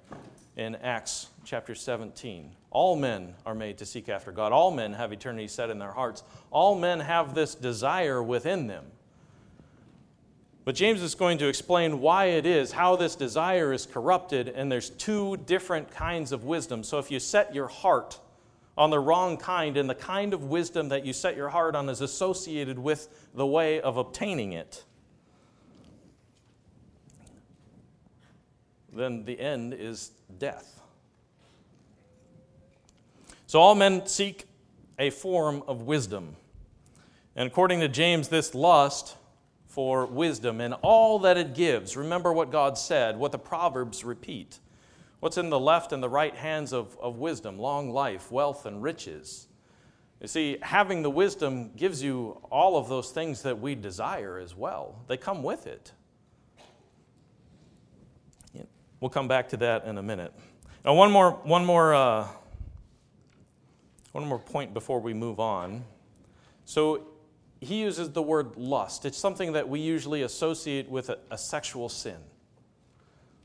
[0.56, 2.52] in Acts chapter 17.
[2.70, 4.52] All men are made to seek after God.
[4.52, 6.22] All men have eternity set in their hearts.
[6.52, 8.84] All men have this desire within them.
[10.64, 14.70] But James is going to explain why it is, how this desire is corrupted, and
[14.70, 16.84] there's two different kinds of wisdom.
[16.84, 18.20] So if you set your heart
[18.76, 21.88] on the wrong kind, and the kind of wisdom that you set your heart on
[21.88, 24.84] is associated with the way of obtaining it,
[28.92, 30.80] then the end is death.
[33.46, 34.46] So all men seek
[34.98, 36.36] a form of wisdom.
[37.36, 39.16] And according to James, this lust
[39.66, 44.58] for wisdom and all that it gives, remember what God said, what the Proverbs repeat.
[45.22, 47.56] What's in the left and the right hands of, of wisdom?
[47.56, 49.46] Long life, wealth, and riches.
[50.20, 54.56] You see, having the wisdom gives you all of those things that we desire as
[54.56, 54.96] well.
[55.06, 55.92] They come with it.
[58.98, 60.32] We'll come back to that in a minute.
[60.84, 62.26] Now, one more, one more uh,
[64.10, 65.84] one more point before we move on.
[66.64, 67.06] So
[67.60, 69.04] he uses the word lust.
[69.04, 72.18] It's something that we usually associate with a, a sexual sin.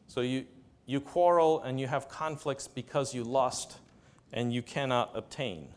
[0.07, 0.45] So you,
[0.87, 3.77] you quarrel and you have conflicts because you lust
[4.33, 5.67] and you cannot obtain.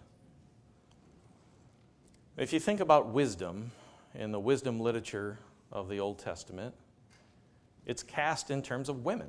[2.39, 3.73] If you think about wisdom
[4.15, 5.39] in the wisdom literature
[5.71, 6.75] of the Old Testament,
[7.85, 9.29] it's cast in terms of women.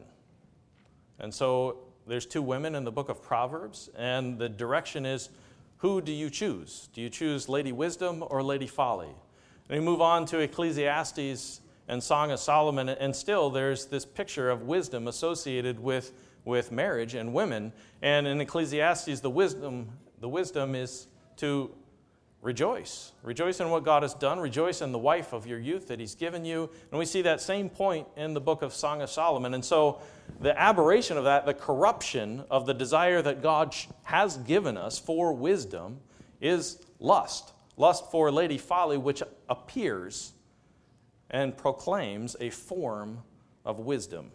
[1.20, 5.30] And so there's two women in the book of Proverbs, and the direction is
[5.78, 6.89] who do you choose?
[6.94, 9.10] Do you choose Lady Wisdom or Lady Folly?
[9.67, 14.49] And we move on to Ecclesiastes and Song of Solomon, and still there's this picture
[14.49, 16.13] of wisdom associated with,
[16.45, 17.73] with marriage and women.
[18.01, 19.89] And in Ecclesiastes, the wisdom,
[20.21, 21.75] the wisdom is to
[22.41, 23.12] rejoice.
[23.23, 24.39] Rejoice in what God has done.
[24.39, 26.69] Rejoice in the wife of your youth that He's given you.
[26.91, 29.54] And we see that same point in the book of Song of Solomon.
[29.54, 29.99] And so,
[30.39, 35.34] the aberration of that, the corruption of the desire that God has given us for
[35.34, 35.99] wisdom,
[36.39, 37.51] is lust.
[37.75, 40.32] Lust for Lady Folly, which appears
[41.32, 43.24] and proclaims a form
[43.65, 44.32] of wisdom.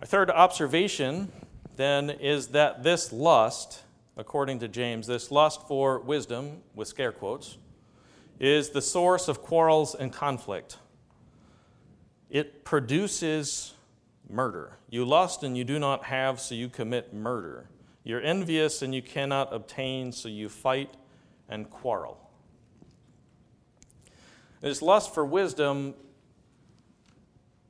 [0.00, 1.30] Our third observation
[1.76, 3.82] then is that this lust,
[4.16, 7.58] according to James, this lust for wisdom, with scare quotes,
[8.38, 10.78] is the source of quarrels and conflict.
[12.28, 13.74] It produces
[14.28, 14.78] murder.
[14.88, 17.68] You lust and you do not have, so you commit murder.
[18.02, 20.94] You're envious and you cannot obtain, so you fight
[21.48, 22.18] and quarrel.
[24.60, 25.94] This lust for wisdom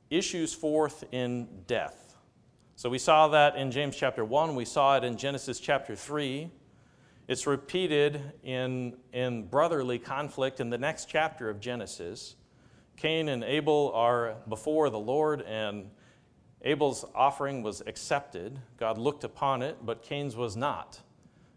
[0.09, 2.15] issues forth in death.
[2.75, 6.49] So we saw that in James chapter 1, we saw it in Genesis chapter 3.
[7.27, 12.35] It's repeated in, in brotherly conflict in the next chapter of Genesis.
[12.97, 15.89] Cain and Abel are before the Lord, and
[16.63, 18.59] Abel's offering was accepted.
[18.77, 20.99] God looked upon it, but Cain's was not.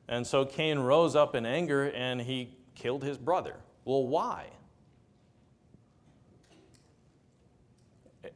[0.09, 3.57] And so Cain rose up in anger and he killed his brother.
[3.85, 4.47] Well, why?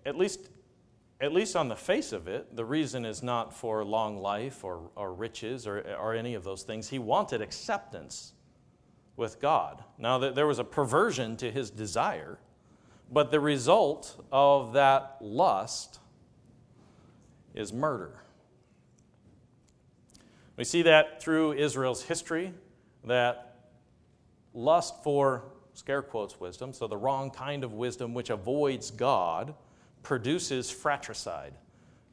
[0.05, 0.51] At least
[1.21, 4.89] at least on the face of it, the reason is not for long life or,
[4.95, 6.89] or riches or, or any of those things.
[6.89, 8.35] He wanted acceptance
[9.17, 9.83] with God.
[9.99, 12.39] Now, there was a perversion to his desire,
[13.11, 15.99] but the result of that lust
[17.55, 18.23] is murder.
[20.57, 22.53] We see that through Israel's history,
[23.05, 23.57] that
[24.55, 29.55] lust for, scare quotes, wisdom, so the wrong kind of wisdom which avoids God
[30.03, 31.55] produces fratricide,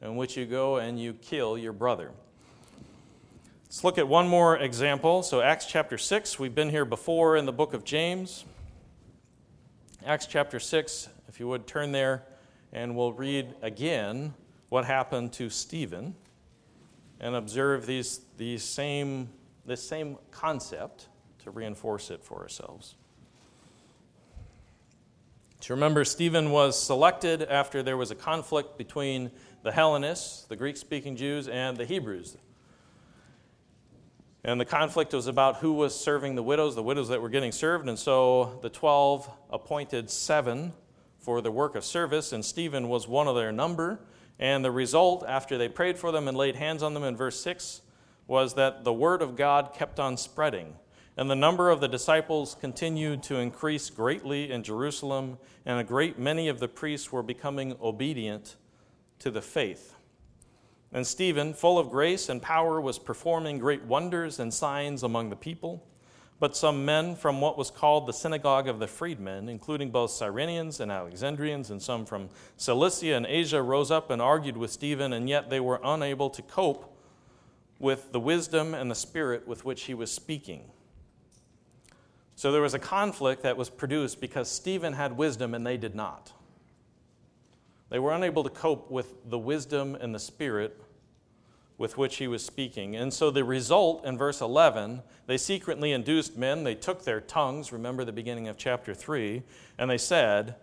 [0.02, 2.12] in which you go and you kill your brother.
[3.66, 5.24] Let's look at one more example.
[5.24, 8.46] So, Acts chapter 6, we've been here before in the book of James.
[10.06, 12.24] Acts chapter 6, if you would turn there,
[12.72, 14.36] and we'll read again
[14.76, 16.14] what happened to Stephen
[17.22, 19.30] and observe these, these same,
[19.66, 21.08] this same concept
[21.42, 22.96] to reinforce it for ourselves.
[25.62, 29.32] To remember, Stephen was selected after there was a conflict between
[29.64, 32.36] the Hellenists, the Greek speaking Jews, and the Hebrews.
[34.44, 37.54] And the conflict was about who was serving the widows, the widows that were getting
[37.54, 37.88] served.
[37.88, 40.74] And so the 12 appointed seven
[41.18, 44.02] for the work of service, and Stephen was one of their number.
[44.40, 47.40] And the result, after they prayed for them and laid hands on them in verse
[47.42, 47.82] 6,
[48.28, 50.76] was that the word of God kept on spreading,
[51.16, 56.20] and the number of the disciples continued to increase greatly in Jerusalem, and a great
[56.20, 58.56] many of the priests were becoming obedient
[59.20, 59.96] to the faith.
[60.92, 65.36] And Stephen, full of grace and power, was performing great wonders and signs among the
[65.36, 65.86] people.
[66.40, 70.82] But some men from what was called the synagogue of the freedmen, including both Cyrenians
[70.82, 75.30] and Alexandrians, and some from Cilicia and Asia, rose up and argued with Stephen, and
[75.30, 76.94] yet they were unable to cope
[77.80, 80.72] with the wisdom and the spirit with which he was speaking.
[82.36, 85.96] So there was a conflict that was produced because Stephen had wisdom and they did
[85.96, 86.34] not.
[87.90, 90.82] They were unable to cope with the wisdom and the spirit
[91.78, 92.96] with which he was speaking.
[92.96, 97.72] And so the result in verse 11, they secretly induced men, they took their tongues,
[97.72, 99.44] remember the beginning of chapter 3,
[99.78, 100.56] and they said,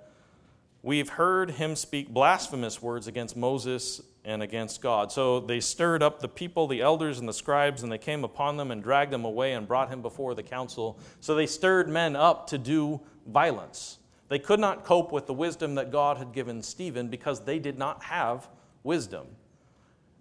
[0.85, 5.13] We've heard him speak blasphemous words against Moses and against God.
[5.13, 8.57] So they stirred up the people, the elders and the scribes, and they came upon
[8.57, 10.99] them and dragged them away and brought him before the council.
[11.21, 13.99] So they stirred men up to do violence.
[14.29, 17.79] They could not cope with the wisdom that God had given Stephen because they did
[17.79, 18.49] not have
[18.83, 19.27] wisdom.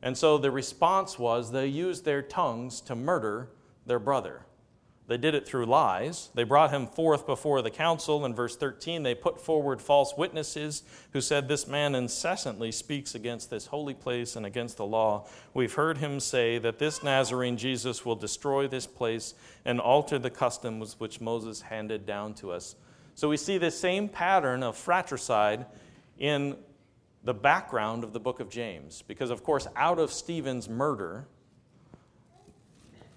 [0.02, 3.50] And so the response was they used their tongues to murder
[3.86, 4.46] their brother.
[5.08, 6.30] They did it through lies.
[6.36, 8.24] They brought him forth before the council.
[8.24, 13.50] In verse 13, they put forward false witnesses who said, This man incessantly speaks against
[13.50, 15.28] this holy place and against the law.
[15.54, 19.34] We've heard him say that this Nazarene Jesus will destroy this place
[19.66, 22.76] and alter the customs which Moses handed down to us.
[23.14, 25.66] So we see this same pattern of fratricide
[26.18, 26.56] in
[27.24, 29.04] the background of the book of James.
[29.08, 31.28] Because, of course, out of Stephen's murder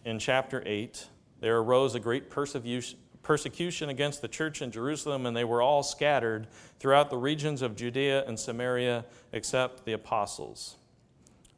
[0.05, 1.07] in chapter 8,
[1.40, 6.46] there arose a great persecution against the church in Jerusalem, and they were all scattered
[6.78, 10.76] throughout the regions of Judea and Samaria except the apostles.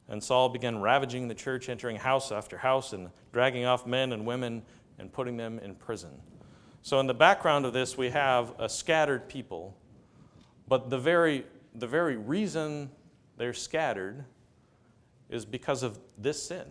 [0.09, 4.25] And Saul began ravaging the church, entering house after house and dragging off men and
[4.25, 4.63] women
[4.99, 6.11] and putting them in prison.
[6.83, 9.77] So, in the background of this, we have a scattered people,
[10.69, 11.45] but the very,
[11.79, 12.91] the very reason
[13.37, 14.25] they're scattered
[15.29, 16.65] is because of this sin.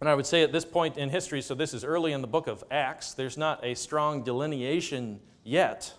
[0.00, 2.28] And I would say at this point in history, so this is early in the
[2.28, 5.92] book of Acts, there's not a strong delineation yet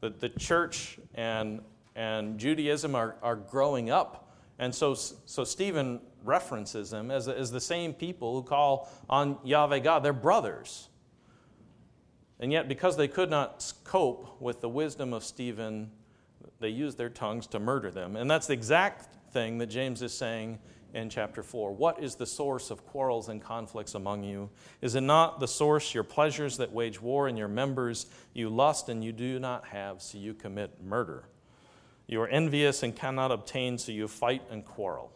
[0.00, 1.60] that the church and,
[1.94, 4.32] and Judaism are, are growing up.
[4.58, 9.78] And so, so Stephen references them as, as the same people who call on Yahweh
[9.78, 10.02] God.
[10.02, 10.88] They're brothers.
[12.38, 15.90] And yet, because they could not cope with the wisdom of Stephen,
[16.60, 18.16] they used their tongues to murder them.
[18.16, 20.58] And that's the exact thing that James is saying
[20.94, 21.72] in chapter 4.
[21.74, 24.50] What is the source of quarrels and conflicts among you?
[24.80, 28.06] Is it not the source your pleasures that wage war in your members?
[28.32, 31.24] You lust and you do not have, so you commit murder.
[32.06, 35.10] You are envious and cannot obtain, so you fight and quarrel.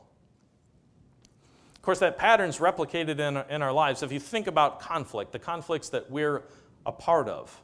[1.77, 4.03] Of course, that pattern's replicated in our, in our lives.
[4.03, 6.43] If you think about conflict, the conflicts that we're
[6.87, 7.63] a part of,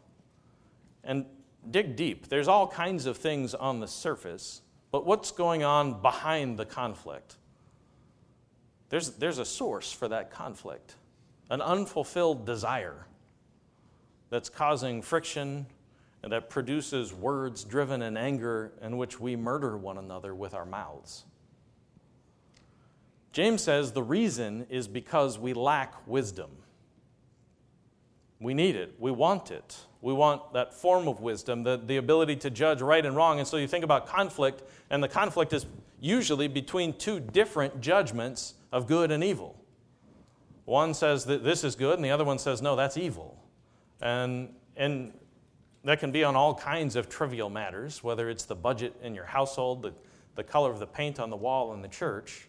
[1.05, 1.27] and
[1.71, 6.59] dig deep, there's all kinds of things on the surface, but what's going on behind
[6.59, 7.37] the conflict?
[8.89, 10.95] There's, there's a source for that conflict,
[11.51, 13.07] an unfulfilled desire
[14.31, 15.67] that's causing friction
[16.23, 20.67] and that produces words driven in anger in which we murder one another with our
[20.67, 21.25] mouths.
[23.33, 26.51] James says the reason is because we lack wisdom.
[28.41, 28.95] We need it.
[28.99, 29.76] We want it.
[30.03, 33.39] We want that form of wisdom, the, the ability to judge right and wrong.
[33.39, 35.66] And so you think about conflict, and the conflict is
[36.01, 39.59] usually between two different judgments of good and evil.
[40.66, 43.43] One says that this is good, and the other one says, no, that's evil.
[44.01, 45.12] And, and
[45.84, 49.24] that can be on all kinds of trivial matters, whether it's the budget in your
[49.24, 49.95] household, the,
[50.34, 52.49] the color of the paint on the wall in the church.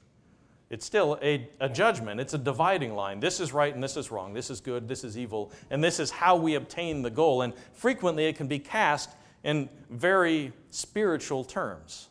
[0.70, 2.20] It's still a, a judgment.
[2.20, 3.20] It's a dividing line.
[3.20, 4.34] This is right and this is wrong.
[4.34, 7.42] This is good, this is evil, and this is how we obtain the goal.
[7.42, 9.10] And frequently it can be cast
[9.44, 12.10] in very spiritual terms.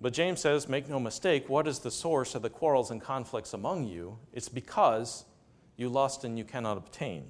[0.00, 3.52] But James says, make no mistake, what is the source of the quarrels and conflicts
[3.52, 4.18] among you?
[4.32, 5.24] It's because
[5.76, 7.24] you lust and you cannot obtain.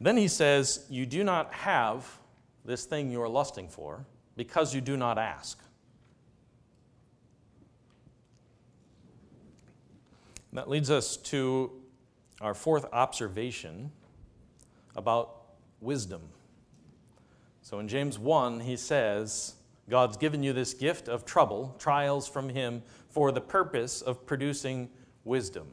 [0.00, 2.18] Then he says, You do not have
[2.64, 4.04] this thing you are lusting for
[4.36, 5.58] because you do not ask.
[10.52, 11.70] That leads us to
[12.40, 13.90] our fourth observation
[14.94, 15.42] about
[15.80, 16.22] wisdom.
[17.62, 19.54] So in James 1, he says,
[19.88, 24.88] God's given you this gift of trouble, trials from Him, for the purpose of producing
[25.24, 25.66] wisdom.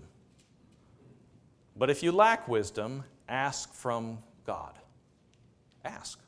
[1.76, 4.78] But if you lack wisdom, ask from God.
[5.84, 6.20] Ask.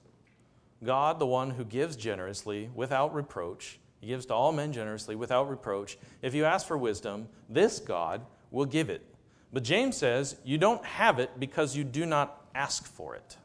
[0.85, 5.49] God, the one who gives generously, without reproach, He gives to all men generously without
[5.49, 5.97] reproach.
[6.21, 9.05] If you ask for wisdom, this God will give it.
[9.51, 13.37] But James says you don't have it because you do not ask for it.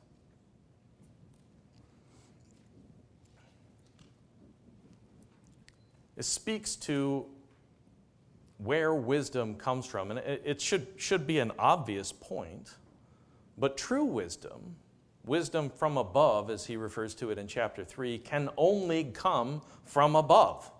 [6.16, 7.26] It speaks to
[8.58, 10.10] where wisdom comes from.
[10.10, 12.74] And it, should, should be an obvious point.
[13.56, 14.76] But true wisdom,
[15.24, 20.16] wisdom from above, as he refers to it in chapter 3, can only come from
[20.16, 20.70] above.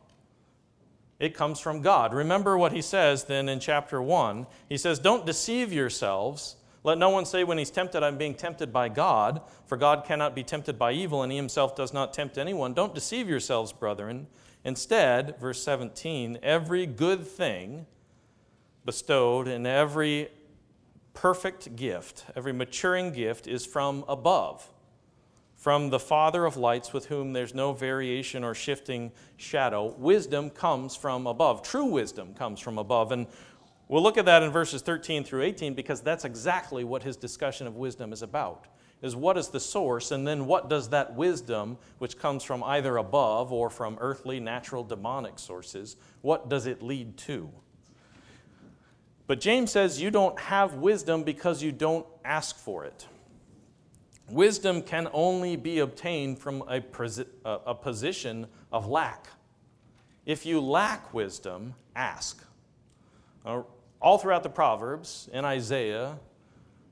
[1.19, 2.15] It comes from God.
[2.15, 4.47] Remember what he says then in chapter 1.
[4.69, 6.57] He says, Don't deceive yourselves.
[6.83, 10.35] Let no one say when he's tempted, I'm being tempted by God, for God cannot
[10.35, 12.73] be tempted by evil, and he himself does not tempt anyone.
[12.73, 14.27] Don't deceive yourselves, brethren.
[14.65, 17.85] Instead, verse 17, every good thing
[18.87, 20.31] bestowed and every
[21.15, 24.69] perfect gift, every maturing gift is from above,
[25.57, 29.95] from the Father of lights, with whom there's no variation or shifting shadow.
[29.99, 31.63] Wisdom comes from above.
[31.63, 33.13] True wisdom comes from above.
[33.13, 33.27] And
[33.89, 37.67] we'll look at that in verses 13 through 18 because that's exactly what his discussion
[37.67, 38.67] of wisdom is about
[39.03, 42.99] is what is the source, and then what does that wisdom, which comes from either
[42.99, 47.51] above or from earthly, natural, demonic sources, what does it lead to?
[49.31, 53.07] But James says you don't have wisdom because you don't ask for it.
[54.29, 56.83] Wisdom can only be obtained from a,
[57.45, 59.29] a position of lack.
[60.27, 62.43] If you lack wisdom, ask.
[63.47, 63.63] Uh,
[64.03, 66.19] all throughout the Proverbs, in Isaiah,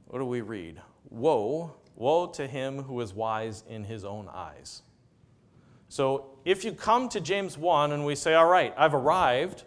[0.06, 0.80] what do we read?
[1.10, 4.82] Woe Woe to him who is wise in his own eyes.
[5.88, 9.64] So if you come to James 1 and we say, All right, I've arrived,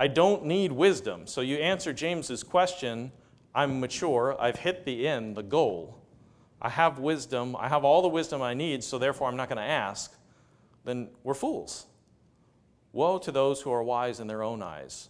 [0.00, 1.26] I don't need wisdom.
[1.26, 3.10] So you answer James's question,
[3.52, 5.98] I'm mature, I've hit the end, the goal.
[6.62, 9.58] I have wisdom, I have all the wisdom I need, so therefore I'm not going
[9.58, 10.14] to ask.
[10.84, 11.86] Then we're fools.
[12.92, 15.08] Woe to those who are wise in their own eyes.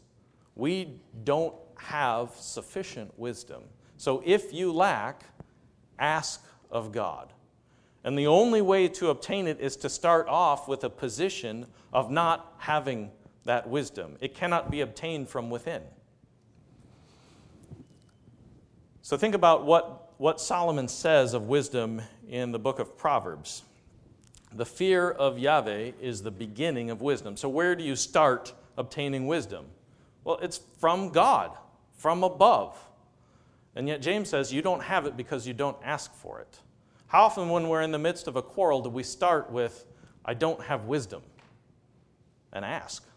[0.57, 3.65] We don't have sufficient wisdom.
[3.99, 5.25] So if you lack,
[5.99, 7.35] ask of God.
[8.05, 12.11] And the only way to obtain it is to start off with a position of
[12.11, 13.11] not having
[13.49, 14.17] that wisdom.
[14.21, 15.81] It cannot be obtained from within.
[19.01, 23.63] So think about what, what Solomon says of wisdom in the book of Proverbs.
[24.53, 27.39] The fear of Yahweh is the beginning of wisdom.
[27.39, 29.65] So, where do you start obtaining wisdom?
[30.25, 31.57] Well, it's from God,
[31.97, 32.79] from above.
[33.75, 36.61] And yet, James says you don't have it because you don't ask for it.
[37.07, 39.87] How often, when we're in the midst of a quarrel, do we start with,
[40.23, 41.23] I don't have wisdom,
[42.53, 43.08] and ask?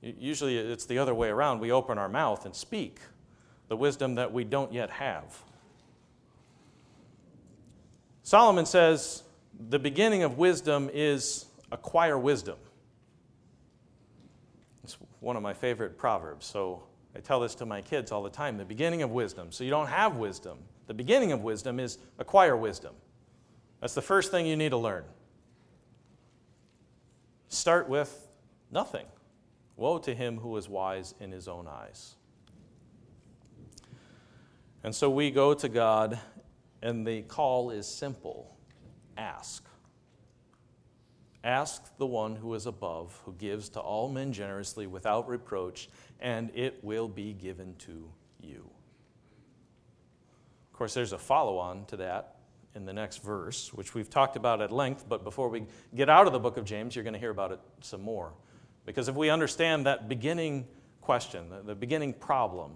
[0.00, 1.60] Usually, it's the other way around.
[1.60, 3.00] We open our mouth and speak
[3.68, 5.42] the wisdom that we don't yet have.
[8.22, 9.22] Solomon says
[9.68, 12.56] the beginning of wisdom is acquire wisdom.
[14.84, 16.46] It's one of my favorite proverbs.
[16.46, 16.82] So
[17.16, 19.50] I tell this to my kids all the time the beginning of wisdom.
[19.50, 20.58] So you don't have wisdom.
[20.86, 22.94] The beginning of wisdom is acquire wisdom.
[23.80, 25.04] That's the first thing you need to learn.
[27.48, 28.28] Start with
[28.70, 29.06] nothing.
[29.78, 32.16] Woe to him who is wise in his own eyes.
[34.82, 36.18] And so we go to God,
[36.82, 38.56] and the call is simple
[39.16, 39.64] ask.
[41.44, 45.88] Ask the one who is above, who gives to all men generously without reproach,
[46.20, 48.10] and it will be given to
[48.40, 48.68] you.
[50.72, 52.36] Of course, there's a follow on to that
[52.74, 56.26] in the next verse, which we've talked about at length, but before we get out
[56.26, 58.32] of the book of James, you're going to hear about it some more.
[58.88, 60.66] Because if we understand that beginning
[61.02, 62.72] question, the, beginning problem,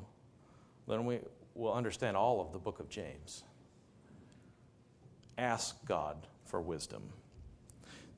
[0.86, 1.20] then we
[1.54, 3.44] will understand all of the book of James.
[5.38, 7.02] Ask God for wisdom.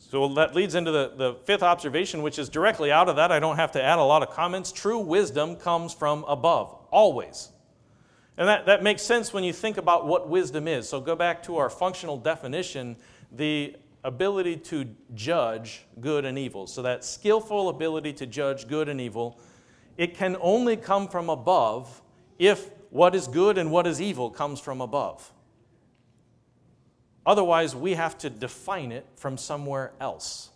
[0.01, 3.30] So that leads into the, the fifth observation, which is directly out of that.
[3.30, 4.72] I don't have to add a lot of comments.
[4.72, 7.51] True wisdom comes from above, always.
[8.36, 10.88] And that, that makes sense when you think about what wisdom is.
[10.88, 12.97] So go back to our functional definition
[13.30, 16.66] the ability to judge good and evil.
[16.66, 19.40] So that skillful ability to judge good and evil,
[19.96, 22.02] it can only come from above
[22.38, 25.32] if what is good and what is evil comes from above.
[27.26, 30.50] Otherwise, we have to define it from somewhere else.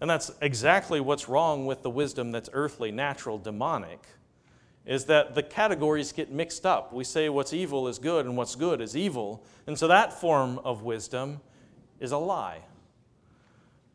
[0.00, 4.06] And that's exactly what's wrong with the wisdom that's earthly, natural, demonic,
[4.86, 6.92] is that the categories get mixed up.
[6.92, 9.44] We say what's evil is good and what's good is evil.
[9.66, 11.40] And so that form of wisdom
[12.00, 12.60] is a lie.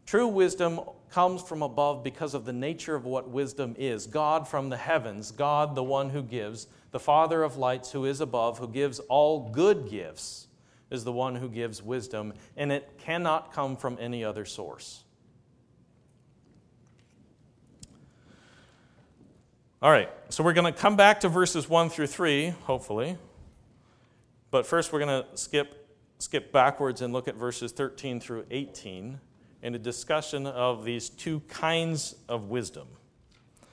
[0.06, 4.70] True wisdom comes from above because of the nature of what wisdom is God from
[4.70, 8.68] the heavens, God the one who gives, the Father of lights who is above, who
[8.68, 10.48] gives all good gifts,
[10.92, 15.04] is the one who gives wisdom, and it cannot come from any other source.
[19.82, 23.18] All right, so we're going to come back to verses 1 through 3, hopefully.
[24.50, 25.83] But first, we're going to skip
[26.24, 29.20] skip backwards and look at verses 13 through 18
[29.62, 32.88] in a discussion of these two kinds of wisdom.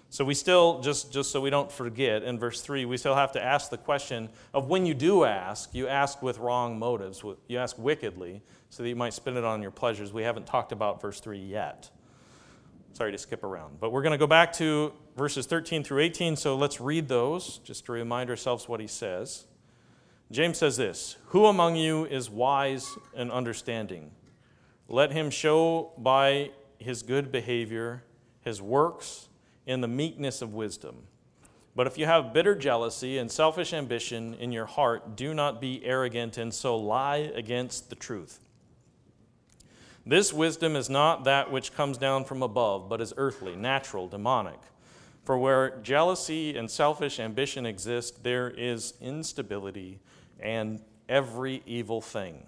[0.08, 3.30] So we still, just, just so we don't forget, in verse 3, we still have
[3.32, 7.22] to ask the question of when you do ask, you ask with wrong motives.
[7.46, 10.12] You ask wickedly so that you might spend it on your pleasures.
[10.12, 11.88] We haven't talked about verse 3 yet.
[12.94, 13.78] Sorry to skip around.
[13.78, 17.58] But we're going to go back to verses 13 through 18, so let's read those
[17.58, 19.46] just to remind ourselves what he says.
[20.30, 24.12] James says this Who among you is wise and understanding?
[24.88, 28.04] Let him show by his good behavior
[28.42, 29.28] his works
[29.66, 30.96] in the meekness of wisdom.
[31.76, 35.84] But if you have bitter jealousy and selfish ambition in your heart, do not be
[35.84, 38.40] arrogant and so lie against the truth.
[40.06, 44.58] This wisdom is not that which comes down from above, but is earthly, natural, demonic.
[45.24, 50.00] For where jealousy and selfish ambition exist, there is instability
[50.42, 52.44] and every evil thing.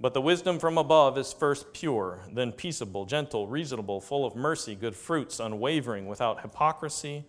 [0.00, 4.74] But the wisdom from above is first pure, then peaceable, gentle, reasonable, full of mercy,
[4.74, 7.26] good fruits, unwavering, without hypocrisy.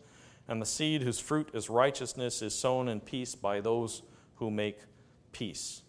[0.47, 4.03] And the seed whose fruit is righteousness is sown in peace by those
[4.35, 4.79] who make
[5.33, 5.81] peace.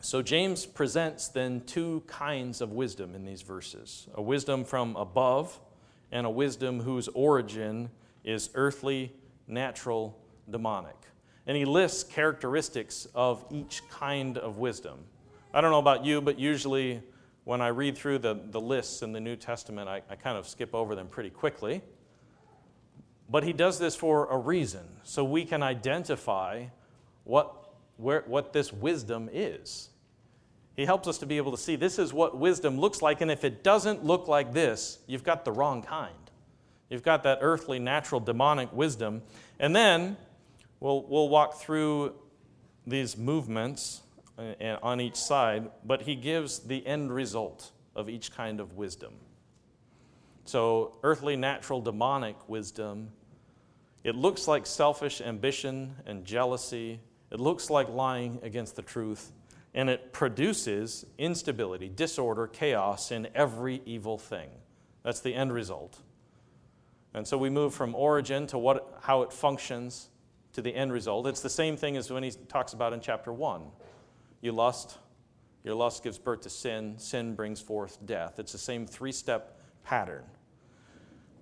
[0.00, 5.60] So James presents then two kinds of wisdom in these verses a wisdom from above,
[6.10, 7.90] and a wisdom whose origin
[8.24, 9.12] is earthly,
[9.46, 10.18] natural,
[10.48, 10.96] demonic.
[11.46, 14.98] And he lists characteristics of each kind of wisdom.
[15.52, 17.02] I don't know about you, but usually
[17.44, 20.46] when I read through the, the lists in the New Testament, I, I kind of
[20.46, 21.82] skip over them pretty quickly.
[23.28, 26.66] But he does this for a reason, so we can identify
[27.24, 29.90] what, where, what this wisdom is.
[30.76, 33.30] He helps us to be able to see this is what wisdom looks like, and
[33.30, 36.14] if it doesn't look like this, you've got the wrong kind.
[36.88, 39.22] You've got that earthly, natural, demonic wisdom.
[39.60, 40.16] And then
[40.80, 42.14] we'll, we'll walk through
[42.86, 44.02] these movements
[44.38, 49.12] uh, on each side, but he gives the end result of each kind of wisdom.
[50.46, 53.10] So, earthly, natural, demonic wisdom,
[54.02, 57.00] it looks like selfish ambition and jealousy.
[57.30, 59.30] It looks like lying against the truth,
[59.74, 64.48] and it produces instability, disorder, chaos in every evil thing.
[65.02, 65.98] That's the end result.
[67.12, 70.08] And so we move from origin to what, how it functions
[70.52, 71.26] to the end result.
[71.26, 73.62] It's the same thing as when he talks about in chapter 1.
[74.40, 74.98] You lust,
[75.64, 78.38] your lust gives birth to sin, sin brings forth death.
[78.38, 80.24] It's the same three step pattern.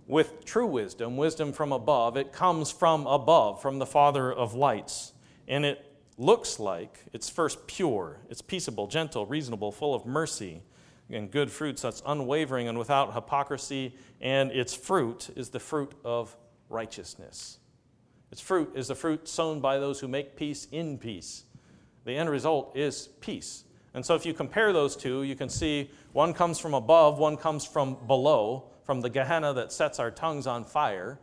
[0.06, 5.12] With true wisdom, wisdom from above, it comes from above, from the Father of lights.
[5.46, 5.84] And it
[6.16, 10.62] looks like it's first pure, it's peaceable, gentle, reasonable, full of mercy
[11.11, 16.36] and good fruits that's unwavering and without hypocrisy, and its fruit is the fruit of
[16.68, 17.59] righteousness.
[18.31, 21.45] Its fruit is the fruit sown by those who make peace in peace
[22.09, 23.64] the end result is peace.
[23.93, 27.37] And so if you compare those two, you can see one comes from above, one
[27.37, 31.20] comes from below, from the Gehenna that sets our tongues on fire.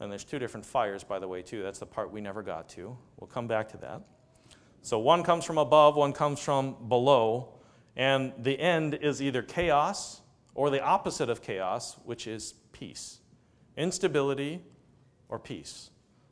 [0.00, 1.62] And there's two different fires, by the way, too.
[1.62, 2.96] That's the part we never got to.
[3.18, 4.00] We'll come back to that.
[4.80, 7.50] So one comes from above, one comes from below,
[7.94, 10.22] and the end is either chaos
[10.54, 13.20] or the opposite of chaos, which is peace.
[13.76, 14.62] Instability
[15.28, 15.90] or peace.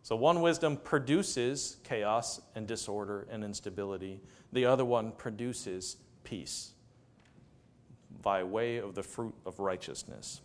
[0.09, 4.22] So one wisdom produces chaos and disorder and instability,
[4.54, 6.72] the other one produces peace
[8.22, 10.40] by way of the fruit of righteousness.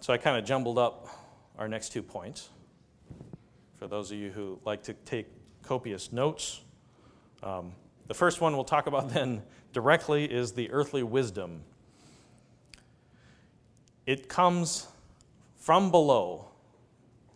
[0.00, 1.06] So I kind of jumbled up
[1.58, 2.48] our next two points.
[3.76, 5.26] For those of you who like to take
[5.62, 6.62] copious notes,
[7.42, 7.72] um,
[8.06, 9.42] the first one we'll talk about then
[9.74, 11.60] directly is the earthly wisdom.
[14.06, 14.86] It comes
[15.60, 16.48] from below.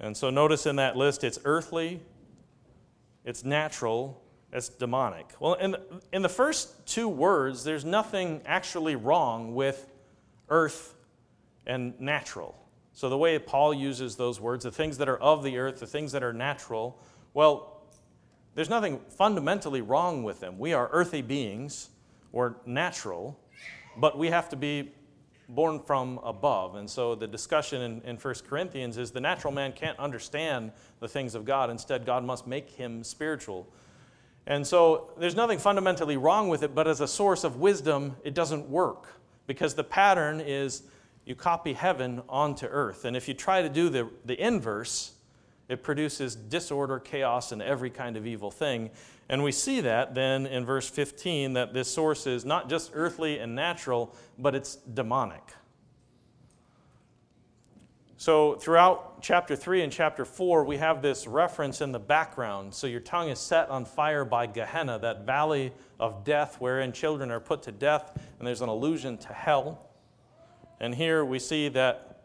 [0.00, 2.00] And so notice in that list it's earthly,
[3.24, 4.20] it's natural,
[4.52, 5.26] it's demonic.
[5.38, 5.76] Well, in,
[6.12, 9.86] in the first two words, there's nothing actually wrong with
[10.48, 10.94] earth
[11.66, 12.56] and natural.
[12.92, 15.86] So the way Paul uses those words, the things that are of the earth, the
[15.86, 16.98] things that are natural,
[17.34, 17.82] well,
[18.54, 20.58] there's nothing fundamentally wrong with them.
[20.58, 21.90] We are earthy beings,
[22.30, 23.38] we're natural,
[23.96, 24.92] but we have to be
[25.48, 26.76] born from above.
[26.76, 31.08] And so the discussion in, in 1 Corinthians is the natural man can't understand the
[31.08, 31.70] things of God.
[31.70, 33.66] Instead, God must make him spiritual.
[34.46, 38.34] And so there's nothing fundamentally wrong with it, but as a source of wisdom, it
[38.34, 39.06] doesn't work
[39.46, 40.82] because the pattern is
[41.24, 43.04] you copy heaven onto earth.
[43.04, 45.13] And if you try to do the, the inverse,
[45.68, 48.90] it produces disorder, chaos, and every kind of evil thing.
[49.28, 53.38] And we see that then in verse 15 that this source is not just earthly
[53.38, 55.42] and natural, but it's demonic.
[58.16, 62.72] So, throughout chapter 3 and chapter 4, we have this reference in the background.
[62.72, 67.30] So, your tongue is set on fire by Gehenna, that valley of death wherein children
[67.30, 69.90] are put to death, and there's an allusion to hell.
[70.80, 72.24] And here we see that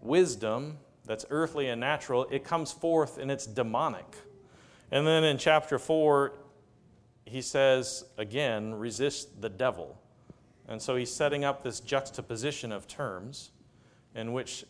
[0.00, 4.16] wisdom that's earthly and natural, it comes forth and it's demonic.
[4.90, 6.32] And then in chapter 4,
[7.24, 10.00] he says again, resist the devil.
[10.68, 13.50] And so he's setting up this juxtaposition of terms
[14.14, 14.64] in which,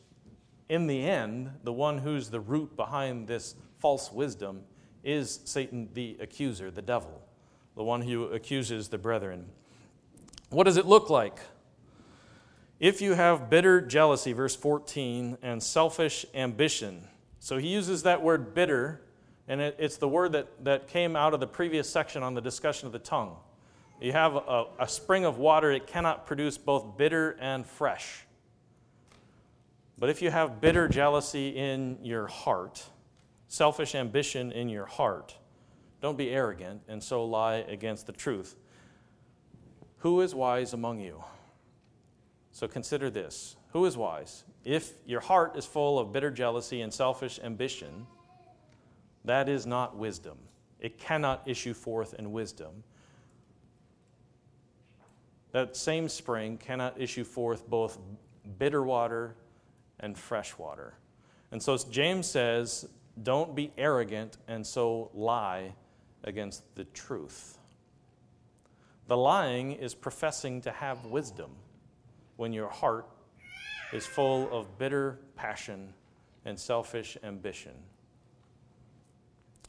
[0.68, 4.62] in the end, the one who's the root behind this false wisdom
[5.04, 7.22] is Satan the accuser, the devil,
[7.76, 9.46] the one who accuses the brethren.
[10.50, 11.38] What does it look like?
[12.80, 17.06] If you have bitter jealousy, verse 14, and selfish ambition.
[17.38, 19.00] So he uses that word bitter,
[19.46, 22.40] and it, it's the word that, that came out of the previous section on the
[22.40, 23.36] discussion of the tongue.
[24.00, 28.24] You have a, a spring of water, it cannot produce both bitter and fresh.
[29.96, 32.84] But if you have bitter jealousy in your heart,
[33.46, 35.36] selfish ambition in your heart,
[36.00, 38.56] don't be arrogant and so lie against the truth.
[39.98, 41.22] Who is wise among you?
[42.54, 44.44] So consider this who is wise?
[44.64, 48.06] If your heart is full of bitter jealousy and selfish ambition,
[49.24, 50.38] that is not wisdom.
[50.78, 52.84] It cannot issue forth in wisdom.
[55.50, 57.98] That same spring cannot issue forth both
[58.58, 59.34] bitter water
[59.98, 60.94] and fresh water.
[61.50, 62.88] And so James says,
[63.24, 65.74] don't be arrogant and so lie
[66.22, 67.58] against the truth.
[69.08, 71.50] The lying is professing to have wisdom
[72.36, 73.08] when your heart
[73.92, 75.92] is full of bitter passion
[76.44, 77.72] and selfish ambition.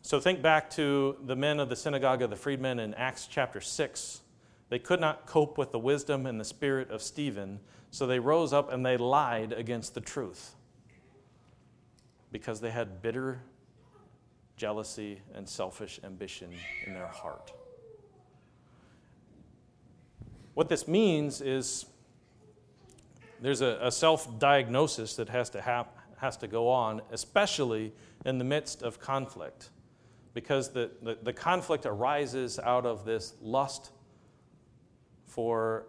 [0.02, 3.60] So think back to the men of the synagogue of the freedmen in Acts chapter
[3.60, 4.22] 6.
[4.70, 7.60] They could not cope with the wisdom and the spirit of Stephen,
[7.92, 10.56] so they rose up and they lied against the truth
[12.32, 13.42] because they had bitter
[14.58, 16.52] jealousy and selfish ambition
[16.86, 17.52] in their heart.
[20.54, 21.86] What this means is
[23.42, 27.94] there's a, a self diagnosis that has to, hap, has to go on, especially
[28.26, 29.70] in the midst of conflict,
[30.34, 33.92] because the, the, the conflict arises out of this lust
[35.28, 35.88] for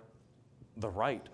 [0.76, 1.26] the right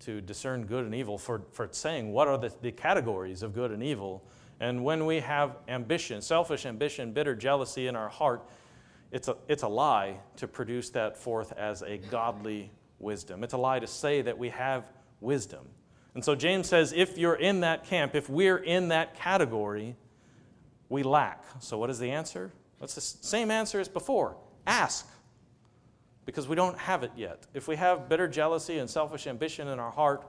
[0.00, 3.70] to discern good and evil, for, for saying what are the, the categories of good
[3.70, 4.24] and evil.
[4.60, 8.48] And when we have ambition, selfish ambition, bitter jealousy in our heart,
[9.12, 13.44] it's a, it's a lie to produce that forth as a godly wisdom.
[13.44, 14.90] It's a lie to say that we have
[15.24, 15.66] wisdom.
[16.14, 19.96] And so James says if you're in that camp, if we're in that category,
[20.88, 21.44] we lack.
[21.58, 22.52] So what is the answer?
[22.80, 25.06] It's the same answer as before ask,
[26.24, 27.46] because we don't have it yet.
[27.52, 30.24] If we have bitter jealousy and selfish ambition in our heart,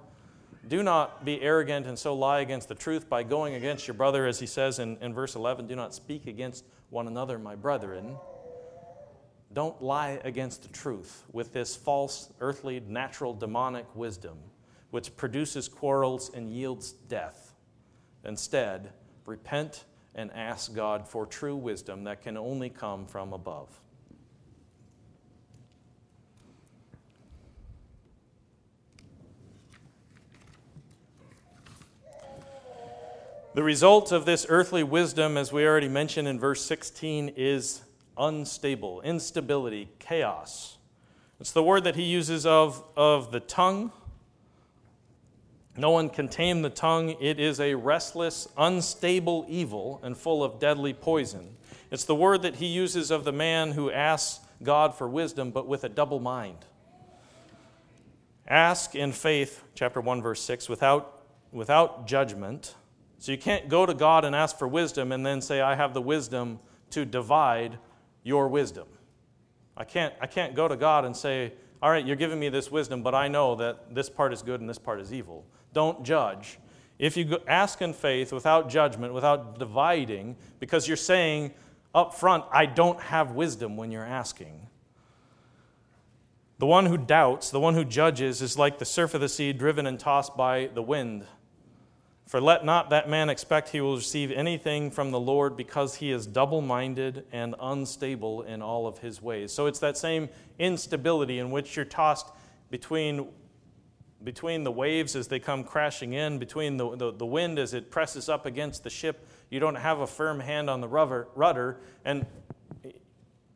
[0.68, 4.26] do not be arrogant and so lie against the truth by going against your brother,
[4.26, 8.18] as he says in, in verse 11 do not speak against one another, my brethren.
[9.54, 14.38] Don't lie against the truth with this false, earthly, natural, demonic wisdom
[14.91, 17.53] which produces quarrels and yields death.
[18.23, 18.91] Instead,
[19.25, 23.69] repent and ask God for true wisdom that can only come from above.
[33.55, 37.83] The result of this earthly wisdom, as we already mentioned in verse 16, is
[38.17, 40.77] unstable, instability, chaos.
[41.39, 43.93] It's the word that he uses of, of the tongue
[45.78, 47.15] no one can tame the tongue.
[47.19, 51.57] It is a restless, unstable evil and full of deadly poison.
[51.91, 55.67] It's the word that he uses of the man who asks God for wisdom, but
[55.67, 56.59] with a double mind.
[58.47, 62.76] Ask in faith, chapter 1, verse 6, without, without judgment.
[63.17, 65.93] So you can't go to God and ask for wisdom and then say, I have
[65.93, 66.59] the wisdom
[66.91, 67.78] to divide
[68.23, 68.88] your wisdom.
[69.76, 72.71] I can't, I can't go to God and say, All right, you're giving me this
[72.71, 75.45] wisdom, but I know that this part is good and this part is evil
[75.76, 76.57] don't judge.
[76.97, 81.53] If you ask in faith without judgment, without dividing, because you're saying
[81.93, 84.67] up front, I don't have wisdom when you're asking.
[86.57, 89.51] The one who doubts, the one who judges, is like the surf of the sea
[89.51, 91.26] driven and tossed by the wind.
[92.28, 96.11] For let not that man expect he will receive anything from the Lord because he
[96.11, 99.51] is double minded and unstable in all of his ways.
[99.51, 102.28] So it's that same instability in which you're tossed
[102.71, 103.28] between
[104.26, 107.91] between the waves as they come crashing in, between the, the, the, wind as it
[107.91, 109.28] presses up against the ship.
[109.49, 111.78] You don't have a firm hand on the rudder.
[112.03, 112.26] And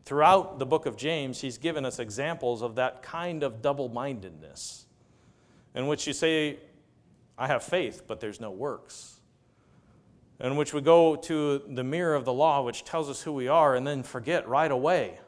[0.05, 4.85] throughout the book of James, he's given us examples of that kind of double mindedness,
[5.73, 6.59] in which you say,
[7.37, 9.19] I have faith, but there's no works.
[10.39, 13.47] In which we go to the mirror of the law, which tells us who we
[13.47, 15.19] are, and then forget right away.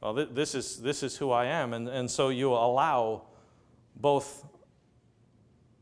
[0.00, 1.74] Well, this is, this is who I am.
[1.74, 3.24] And, and so you allow
[4.00, 4.44] both,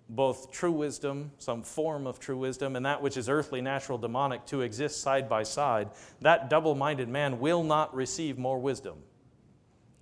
[0.08, 4.44] both true wisdom, some form of true wisdom, and that which is earthly, natural, demonic
[4.46, 5.90] to exist side by side.
[6.20, 8.98] That double minded man will not receive more wisdom.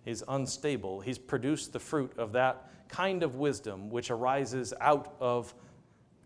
[0.04, 1.00] He's unstable.
[1.00, 5.52] He's produced the fruit of that kind of wisdom which arises out of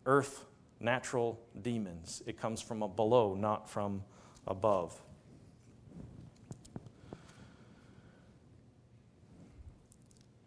[0.05, 0.45] earth
[0.81, 2.23] natural demons.
[2.27, 4.03] It comes from below, not from
[4.47, 5.01] above.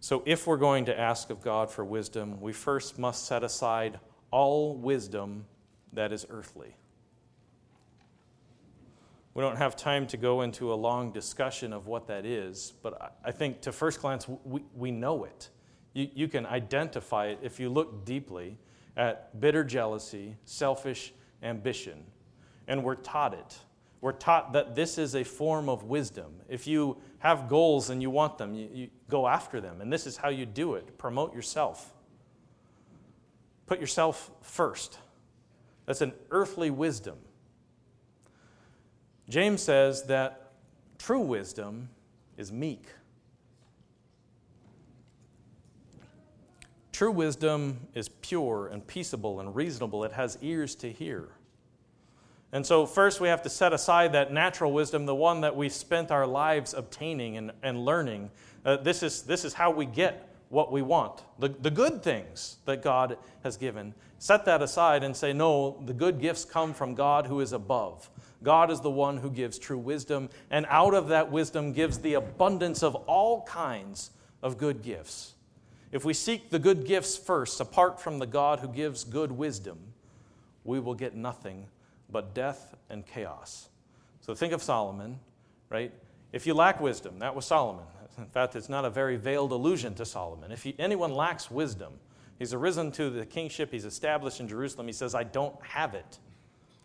[0.03, 4.01] So, if we're going to ask of God for wisdom, we first must set aside
[4.31, 5.45] all wisdom
[5.93, 6.75] that is earthly.
[9.33, 13.15] We don't have time to go into a long discussion of what that is, but
[13.23, 15.47] I think to first glance, we, we know it.
[15.93, 18.57] You, you can identify it if you look deeply
[18.97, 22.03] at bitter jealousy, selfish ambition.
[22.67, 23.57] And we're taught it.
[24.03, 26.33] We're taught that this is a form of wisdom.
[26.49, 29.79] If you have goals and you want them, you, you go after them.
[29.79, 31.93] And this is how you do it promote yourself.
[33.67, 34.97] Put yourself first.
[35.85, 37.17] That's an earthly wisdom.
[39.29, 40.51] James says that
[40.97, 41.89] true wisdom
[42.37, 42.87] is meek.
[46.91, 50.03] True wisdom is pure and peaceable and reasonable.
[50.03, 51.29] It has ears to hear.
[52.53, 55.73] And so, first, we have to set aside that natural wisdom, the one that we've
[55.73, 58.29] spent our lives obtaining and, and learning.
[58.63, 62.57] Uh, this, is, this is how we get what we want, the, the good things
[62.65, 63.95] that God has given.
[64.19, 68.07] Set that aside and say, no, the good gifts come from God who is above.
[68.43, 72.13] God is the one who gives true wisdom, and out of that wisdom gives the
[72.13, 74.11] abundance of all kinds
[74.43, 75.33] of good gifts.
[75.91, 79.79] If we seek the good gifts first, apart from the God who gives good wisdom,
[80.63, 81.65] we will get nothing
[82.09, 83.69] but death and chaos.
[84.21, 85.19] So think of Solomon,
[85.69, 85.93] right?
[86.31, 87.85] If you lack wisdom, that was Solomon.
[88.17, 90.51] In fact, it's not a very veiled allusion to Solomon.
[90.51, 91.93] If anyone lacks wisdom,
[92.37, 94.87] he's arisen to the kingship, he's established in Jerusalem.
[94.87, 96.19] He says, I don't have it.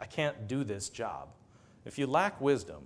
[0.00, 1.28] I can't do this job.
[1.84, 2.82] If you lack wisdom,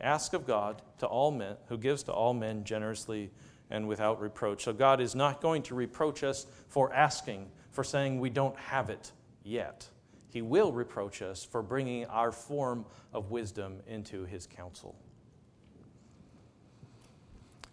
[0.00, 3.30] ask of God to all men, who gives to all men generously
[3.70, 4.64] and without reproach.
[4.64, 8.90] So God is not going to reproach us for asking, for saying we don't have
[8.90, 9.12] it
[9.42, 9.88] yet.
[10.32, 14.96] He will reproach us for bringing our form of wisdom into his counsel.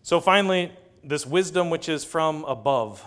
[0.03, 0.71] So finally,
[1.03, 3.03] this wisdom which is from above.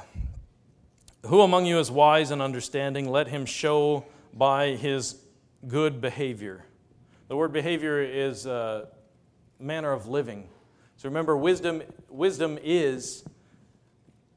[1.26, 3.08] Who among you is wise and understanding?
[3.08, 5.16] Let him show by his
[5.66, 6.64] good behavior.
[7.28, 8.88] The word behavior is a
[9.58, 10.48] manner of living
[11.02, 13.24] so remember, wisdom, wisdom is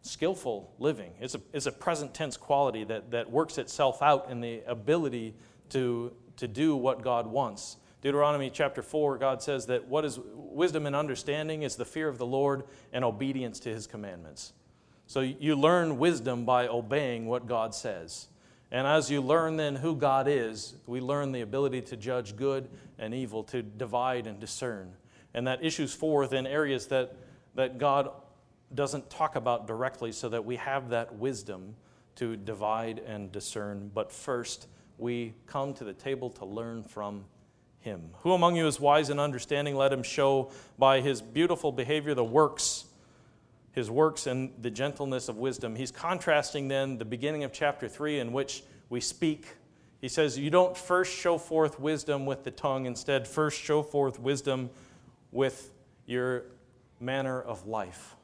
[0.05, 1.11] skillful living.
[1.19, 5.33] It's a, it's a present tense quality that, that works itself out in the ability
[5.69, 7.77] to, to do what God wants.
[8.01, 12.17] Deuteronomy chapter 4, God says that what is wisdom and understanding is the fear of
[12.17, 14.53] the Lord and obedience to his commandments.
[15.07, 18.27] So you learn wisdom by obeying what God says.
[18.71, 22.69] And as you learn then who God is, we learn the ability to judge good
[22.99, 24.93] and evil, to divide and discern
[25.35, 27.13] and that issues forth in areas that,
[27.55, 28.09] that God
[28.75, 31.75] doesn't talk about directly so that we have that wisdom
[32.15, 33.91] to divide and discern.
[33.93, 34.67] But first,
[34.97, 37.25] we come to the table to learn from
[37.79, 38.09] him.
[38.21, 39.75] Who among you is wise and understanding?
[39.75, 42.85] Let him show by his beautiful behavior the works,
[43.71, 45.75] his works and the gentleness of wisdom.
[45.75, 49.47] He's contrasting then the beginning of chapter 3 in which we speak.
[50.01, 54.19] He says, You don't first show forth wisdom with the tongue, instead, first show forth
[54.19, 54.69] wisdom
[55.31, 55.71] with
[56.05, 56.45] your
[56.99, 58.15] manner of life.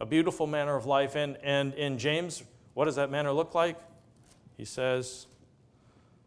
[0.00, 1.16] A beautiful manner of life.
[1.16, 2.42] And, and in James,
[2.74, 3.76] what does that manner look like?
[4.56, 5.26] He says,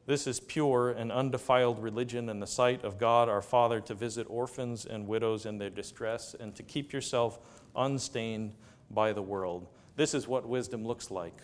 [0.06, 4.28] This is pure and undefiled religion in the sight of God our Father to visit
[4.30, 7.40] orphans and widows in their distress and to keep yourself
[7.76, 8.54] unstained
[8.90, 9.68] by the world.
[9.96, 11.42] This is what wisdom looks like.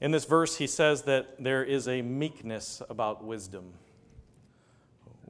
[0.00, 3.74] In this verse, he says that there is a meekness about wisdom.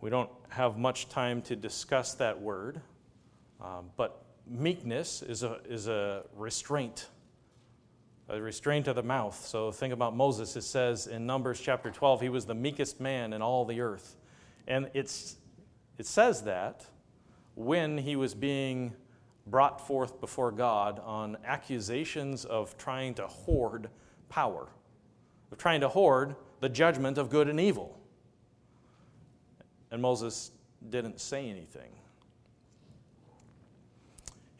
[0.01, 2.81] We don't have much time to discuss that word,
[3.63, 7.09] um, but meekness is a, is a restraint,
[8.29, 9.45] a restraint of the mouth.
[9.47, 10.57] So think about Moses.
[10.57, 14.17] It says in Numbers chapter 12, he was the meekest man in all the earth.
[14.67, 15.37] And it's,
[15.99, 16.87] it says that
[17.55, 18.95] when he was being
[19.47, 23.89] brought forth before God on accusations of trying to hoard
[24.29, 24.69] power,
[25.51, 27.99] of trying to hoard the judgment of good and evil.
[29.91, 30.53] And Moses
[30.89, 31.91] didn't say anything.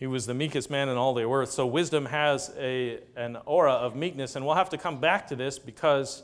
[0.01, 1.51] He was the meekest man in all the earth.
[1.51, 5.37] So wisdom has a, an aura of meekness, and we'll have to come back to
[5.37, 6.23] this because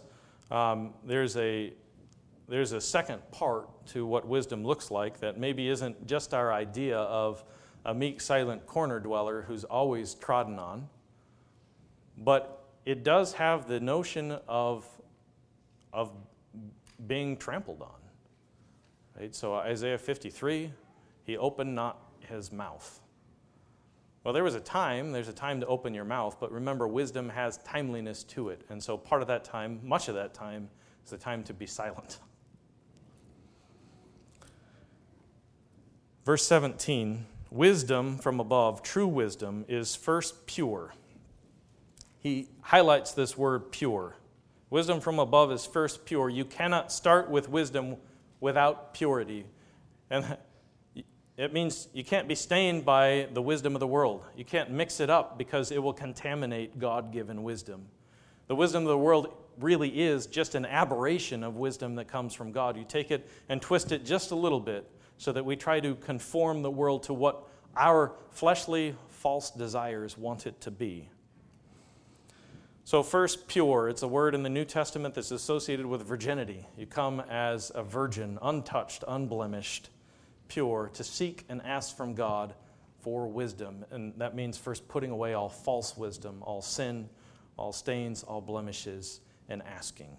[0.51, 1.75] um, there's, a,
[2.49, 6.97] there's a second part to what wisdom looks like that maybe isn't just our idea
[6.97, 7.45] of
[7.85, 10.89] a meek, silent corner dweller who's always trodden on,
[12.17, 14.87] but it does have the notion of,
[15.93, 16.13] of
[17.07, 18.01] being trampled on.
[19.21, 19.35] Right?
[19.35, 20.73] So Isaiah 53,
[21.25, 23.03] he opened not his mouth.
[24.27, 27.29] Well, there was a time, there's a time to open your mouth, but remember, wisdom
[27.29, 28.63] has timeliness to it.
[28.71, 30.69] And so part of that time, much of that time,
[31.05, 32.19] is the time to be silent.
[36.25, 40.93] Verse 17 Wisdom from above, true wisdom, is first pure.
[42.19, 44.17] He highlights this word pure.
[44.71, 46.29] Wisdom from above is first pure.
[46.29, 47.99] You cannot start with wisdom
[48.41, 49.47] without purity.
[50.11, 50.37] And
[51.37, 54.25] it means you can't be stained by the wisdom of the world.
[54.37, 57.87] You can't mix it up because it will contaminate God given wisdom.
[58.47, 62.53] The wisdom of the world really is just an aberration of wisdom that comes from
[62.53, 62.77] God.
[62.77, 65.95] You take it and twist it just a little bit so that we try to
[65.97, 71.11] conform the world to what our fleshly false desires want it to be.
[72.85, 73.89] So, first, pure.
[73.89, 76.67] It's a word in the New Testament that's associated with virginity.
[76.79, 79.91] You come as a virgin, untouched, unblemished
[80.49, 82.55] pure, to seek and ask from God
[83.01, 83.85] for wisdom.
[83.91, 87.09] And that means first putting away all false wisdom, all sin,
[87.57, 90.17] all stains, all blemishes, and asking.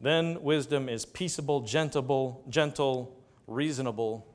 [0.00, 4.26] Then wisdom is peaceable, gentle, gentle, reasonable.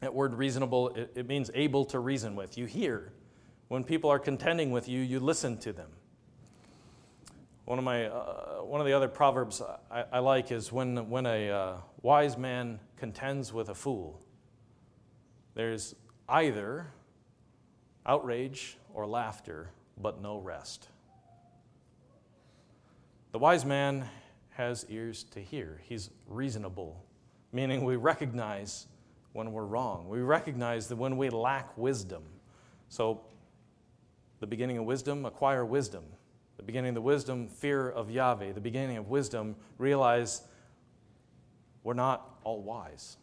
[0.00, 2.58] That word reasonable, it, it means able to reason with.
[2.58, 3.12] You hear.
[3.68, 5.90] When people are contending with you, you listen to them.
[7.64, 11.24] One of, my, uh, one of the other proverbs I, I, like is when, when
[11.24, 14.18] a uh, wise man contends with a fool,
[15.54, 15.94] there's
[16.26, 16.86] either
[18.06, 19.68] outrage or laughter,
[20.00, 20.88] but no rest.
[23.32, 24.08] The wise man
[24.52, 27.04] has ears to hear, he's reasonable,
[27.52, 28.86] meaning we recognize
[29.34, 30.08] when we're wrong.
[30.08, 32.22] We recognize that when we lack wisdom.
[32.88, 33.20] So,
[34.40, 36.04] the beginning of wisdom, acquire wisdom.
[36.56, 38.52] The beginning of the wisdom, fear of Yahweh.
[38.52, 40.44] The beginning of wisdom, realize
[41.84, 43.16] we're not all wise.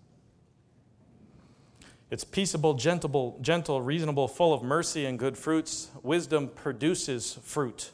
[2.11, 5.89] It's peaceable, gentle, gentle, reasonable, full of mercy and good fruits.
[6.03, 7.91] Wisdom produces fruit.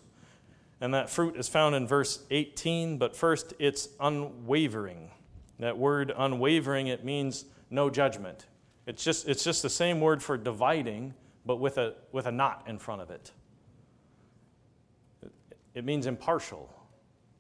[0.81, 5.11] And that fruit is found in verse 18, but first it's unwavering.
[5.59, 8.45] That word unwavering, it means no judgment.
[8.85, 11.13] It's just, it's just the same word for dividing,
[11.45, 13.31] but with a, with a not in front of it.
[15.73, 16.73] It means impartial.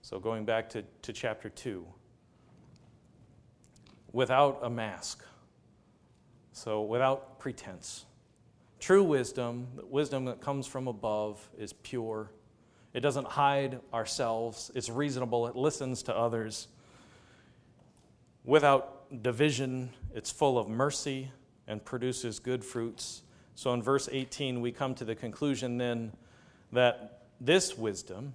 [0.01, 1.85] So going back to, to chapter 2,
[4.17, 5.23] without a mask.
[6.51, 8.05] So without pretense.
[8.79, 12.31] True wisdom, wisdom that comes from above, is pure.
[12.95, 16.67] It doesn't hide ourselves, it's reasonable, it listens to others.
[18.43, 21.29] Without division, it's full of mercy
[21.67, 23.21] and produces good fruits.
[23.53, 26.11] So in verse 18, we come to the conclusion then
[26.71, 28.33] that this wisdom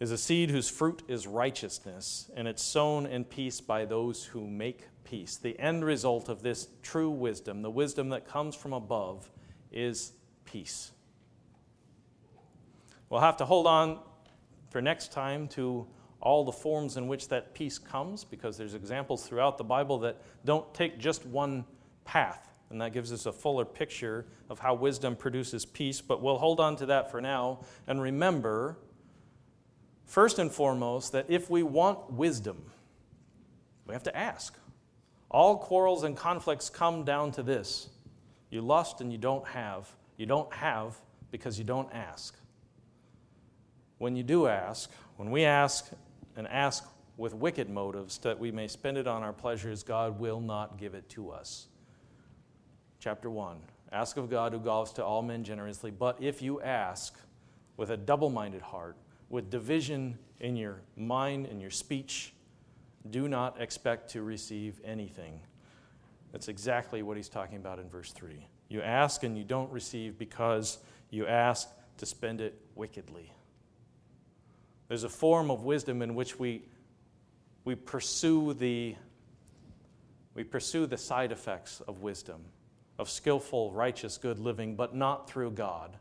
[0.00, 4.46] is a seed whose fruit is righteousness, and it's sown in peace by those who
[4.46, 5.36] make peace.
[5.36, 9.30] The end result of this true wisdom, the wisdom that comes from above,
[9.72, 10.12] is
[10.44, 10.92] peace.
[13.10, 13.98] We'll have to hold on
[14.70, 15.86] for next time to
[16.20, 20.20] all the forms in which that peace comes, because there's examples throughout the Bible that
[20.44, 21.64] don't take just one
[22.04, 22.44] path.
[22.70, 26.02] And that gives us a fuller picture of how wisdom produces peace.
[26.02, 27.60] But we'll hold on to that for now.
[27.86, 28.76] And remember,
[30.08, 32.72] first and foremost, that if we want wisdom,
[33.86, 34.58] we have to ask.
[35.30, 37.90] All quarrels and conflicts come down to this
[38.50, 39.88] you lust and you don't have.
[40.16, 40.96] You don't have
[41.30, 42.34] because you don't ask.
[43.98, 45.90] When you do ask, when we ask
[46.34, 46.84] and ask
[47.18, 50.94] with wicked motives that we may spend it on our pleasures, God will not give
[50.94, 51.66] it to us
[53.00, 53.58] chapter 1.
[53.92, 57.18] Ask of God who gives to all men generously, but if you ask
[57.76, 58.96] with a double minded heart,
[59.28, 62.32] with division in your mind and your speech,
[63.10, 65.40] do not expect to receive anything.
[66.32, 68.46] That's exactly what he's talking about in verse 3.
[68.68, 70.78] You ask and you don't receive because
[71.10, 73.32] you ask to spend it wickedly.
[74.88, 76.62] There's a form of wisdom in which we,
[77.64, 78.94] we, pursue the,
[80.34, 82.44] we pursue the side effects of wisdom
[82.98, 85.96] of skillful, righteous, good living, but not through God.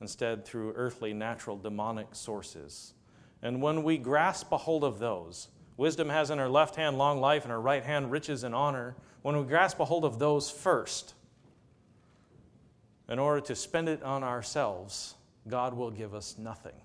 [0.00, 2.94] Instead, through earthly, natural, demonic sources.
[3.42, 7.20] And when we grasp a hold of those, wisdom has in her left hand long
[7.20, 8.96] life and her right hand riches and honor.
[9.22, 11.14] When we grasp a hold of those first,
[13.08, 15.16] in order to spend it on ourselves,
[15.48, 16.80] God will give us nothing.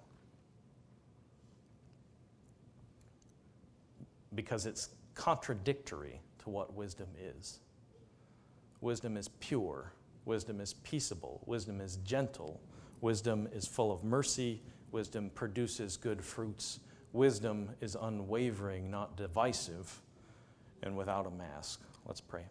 [4.34, 7.60] Because it's contradictory to what wisdom is.
[8.82, 9.94] Wisdom is pure,
[10.26, 12.60] wisdom is peaceable, wisdom is gentle,
[13.02, 16.80] wisdom is full of mercy, wisdom produces good fruits,
[17.14, 20.02] wisdom is unwavering, not divisive,
[20.84, 21.82] and without a mask.
[22.06, 22.46] Let's pray.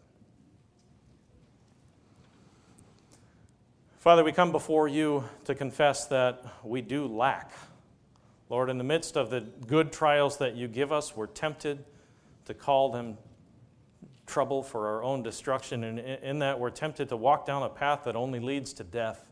[3.99, 7.51] Father, we come before you to confess that we do lack.
[8.49, 11.83] Lord, in the midst of the good trials that you give us, we're tempted
[12.45, 13.17] to call them
[14.27, 15.83] trouble for our own destruction.
[15.83, 19.25] And in that, we're tempted to walk down a path that only leads to death,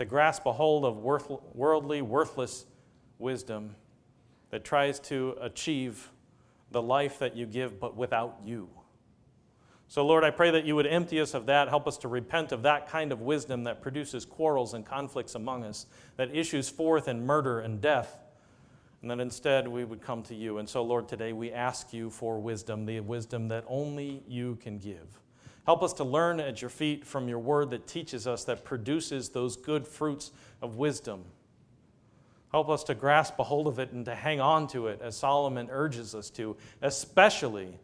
[0.00, 2.64] to grasp a hold of worldly, worthless
[3.18, 3.74] wisdom
[4.48, 6.10] that tries to achieve
[6.70, 8.70] the life that you give, but without you.
[9.88, 12.50] So, Lord, I pray that you would empty us of that, help us to repent
[12.50, 15.84] of that kind of wisdom that produces quarrels and conflicts among us,
[16.16, 18.16] that issues forth in murder and death,
[19.02, 20.56] and that instead we would come to you.
[20.56, 24.78] And so, Lord, today we ask you for wisdom, the wisdom that only you can
[24.78, 25.20] give.
[25.66, 29.28] Help us to learn at your feet from your word that teaches us, that produces
[29.28, 30.32] those good fruits
[30.62, 31.24] of wisdom.
[32.50, 35.16] Help us to grasp a hold of it and to hang on to it as
[35.16, 37.78] Solomon urges us to, especially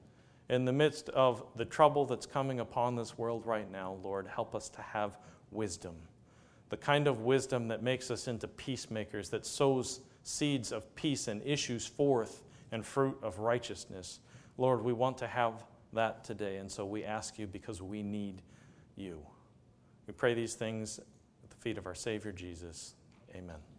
[0.49, 4.55] in the midst of the trouble that's coming upon this world right now, Lord, help
[4.55, 5.18] us to have
[5.51, 5.95] wisdom.
[6.68, 11.41] The kind of wisdom that makes us into peacemakers, that sows seeds of peace and
[11.45, 14.20] issues forth and fruit of righteousness.
[14.59, 18.43] Lord, we want to have that today, and so we ask you because we need
[18.97, 19.20] you.
[20.07, 22.95] We pray these things at the feet of our Savior Jesus.
[23.34, 23.76] Amen.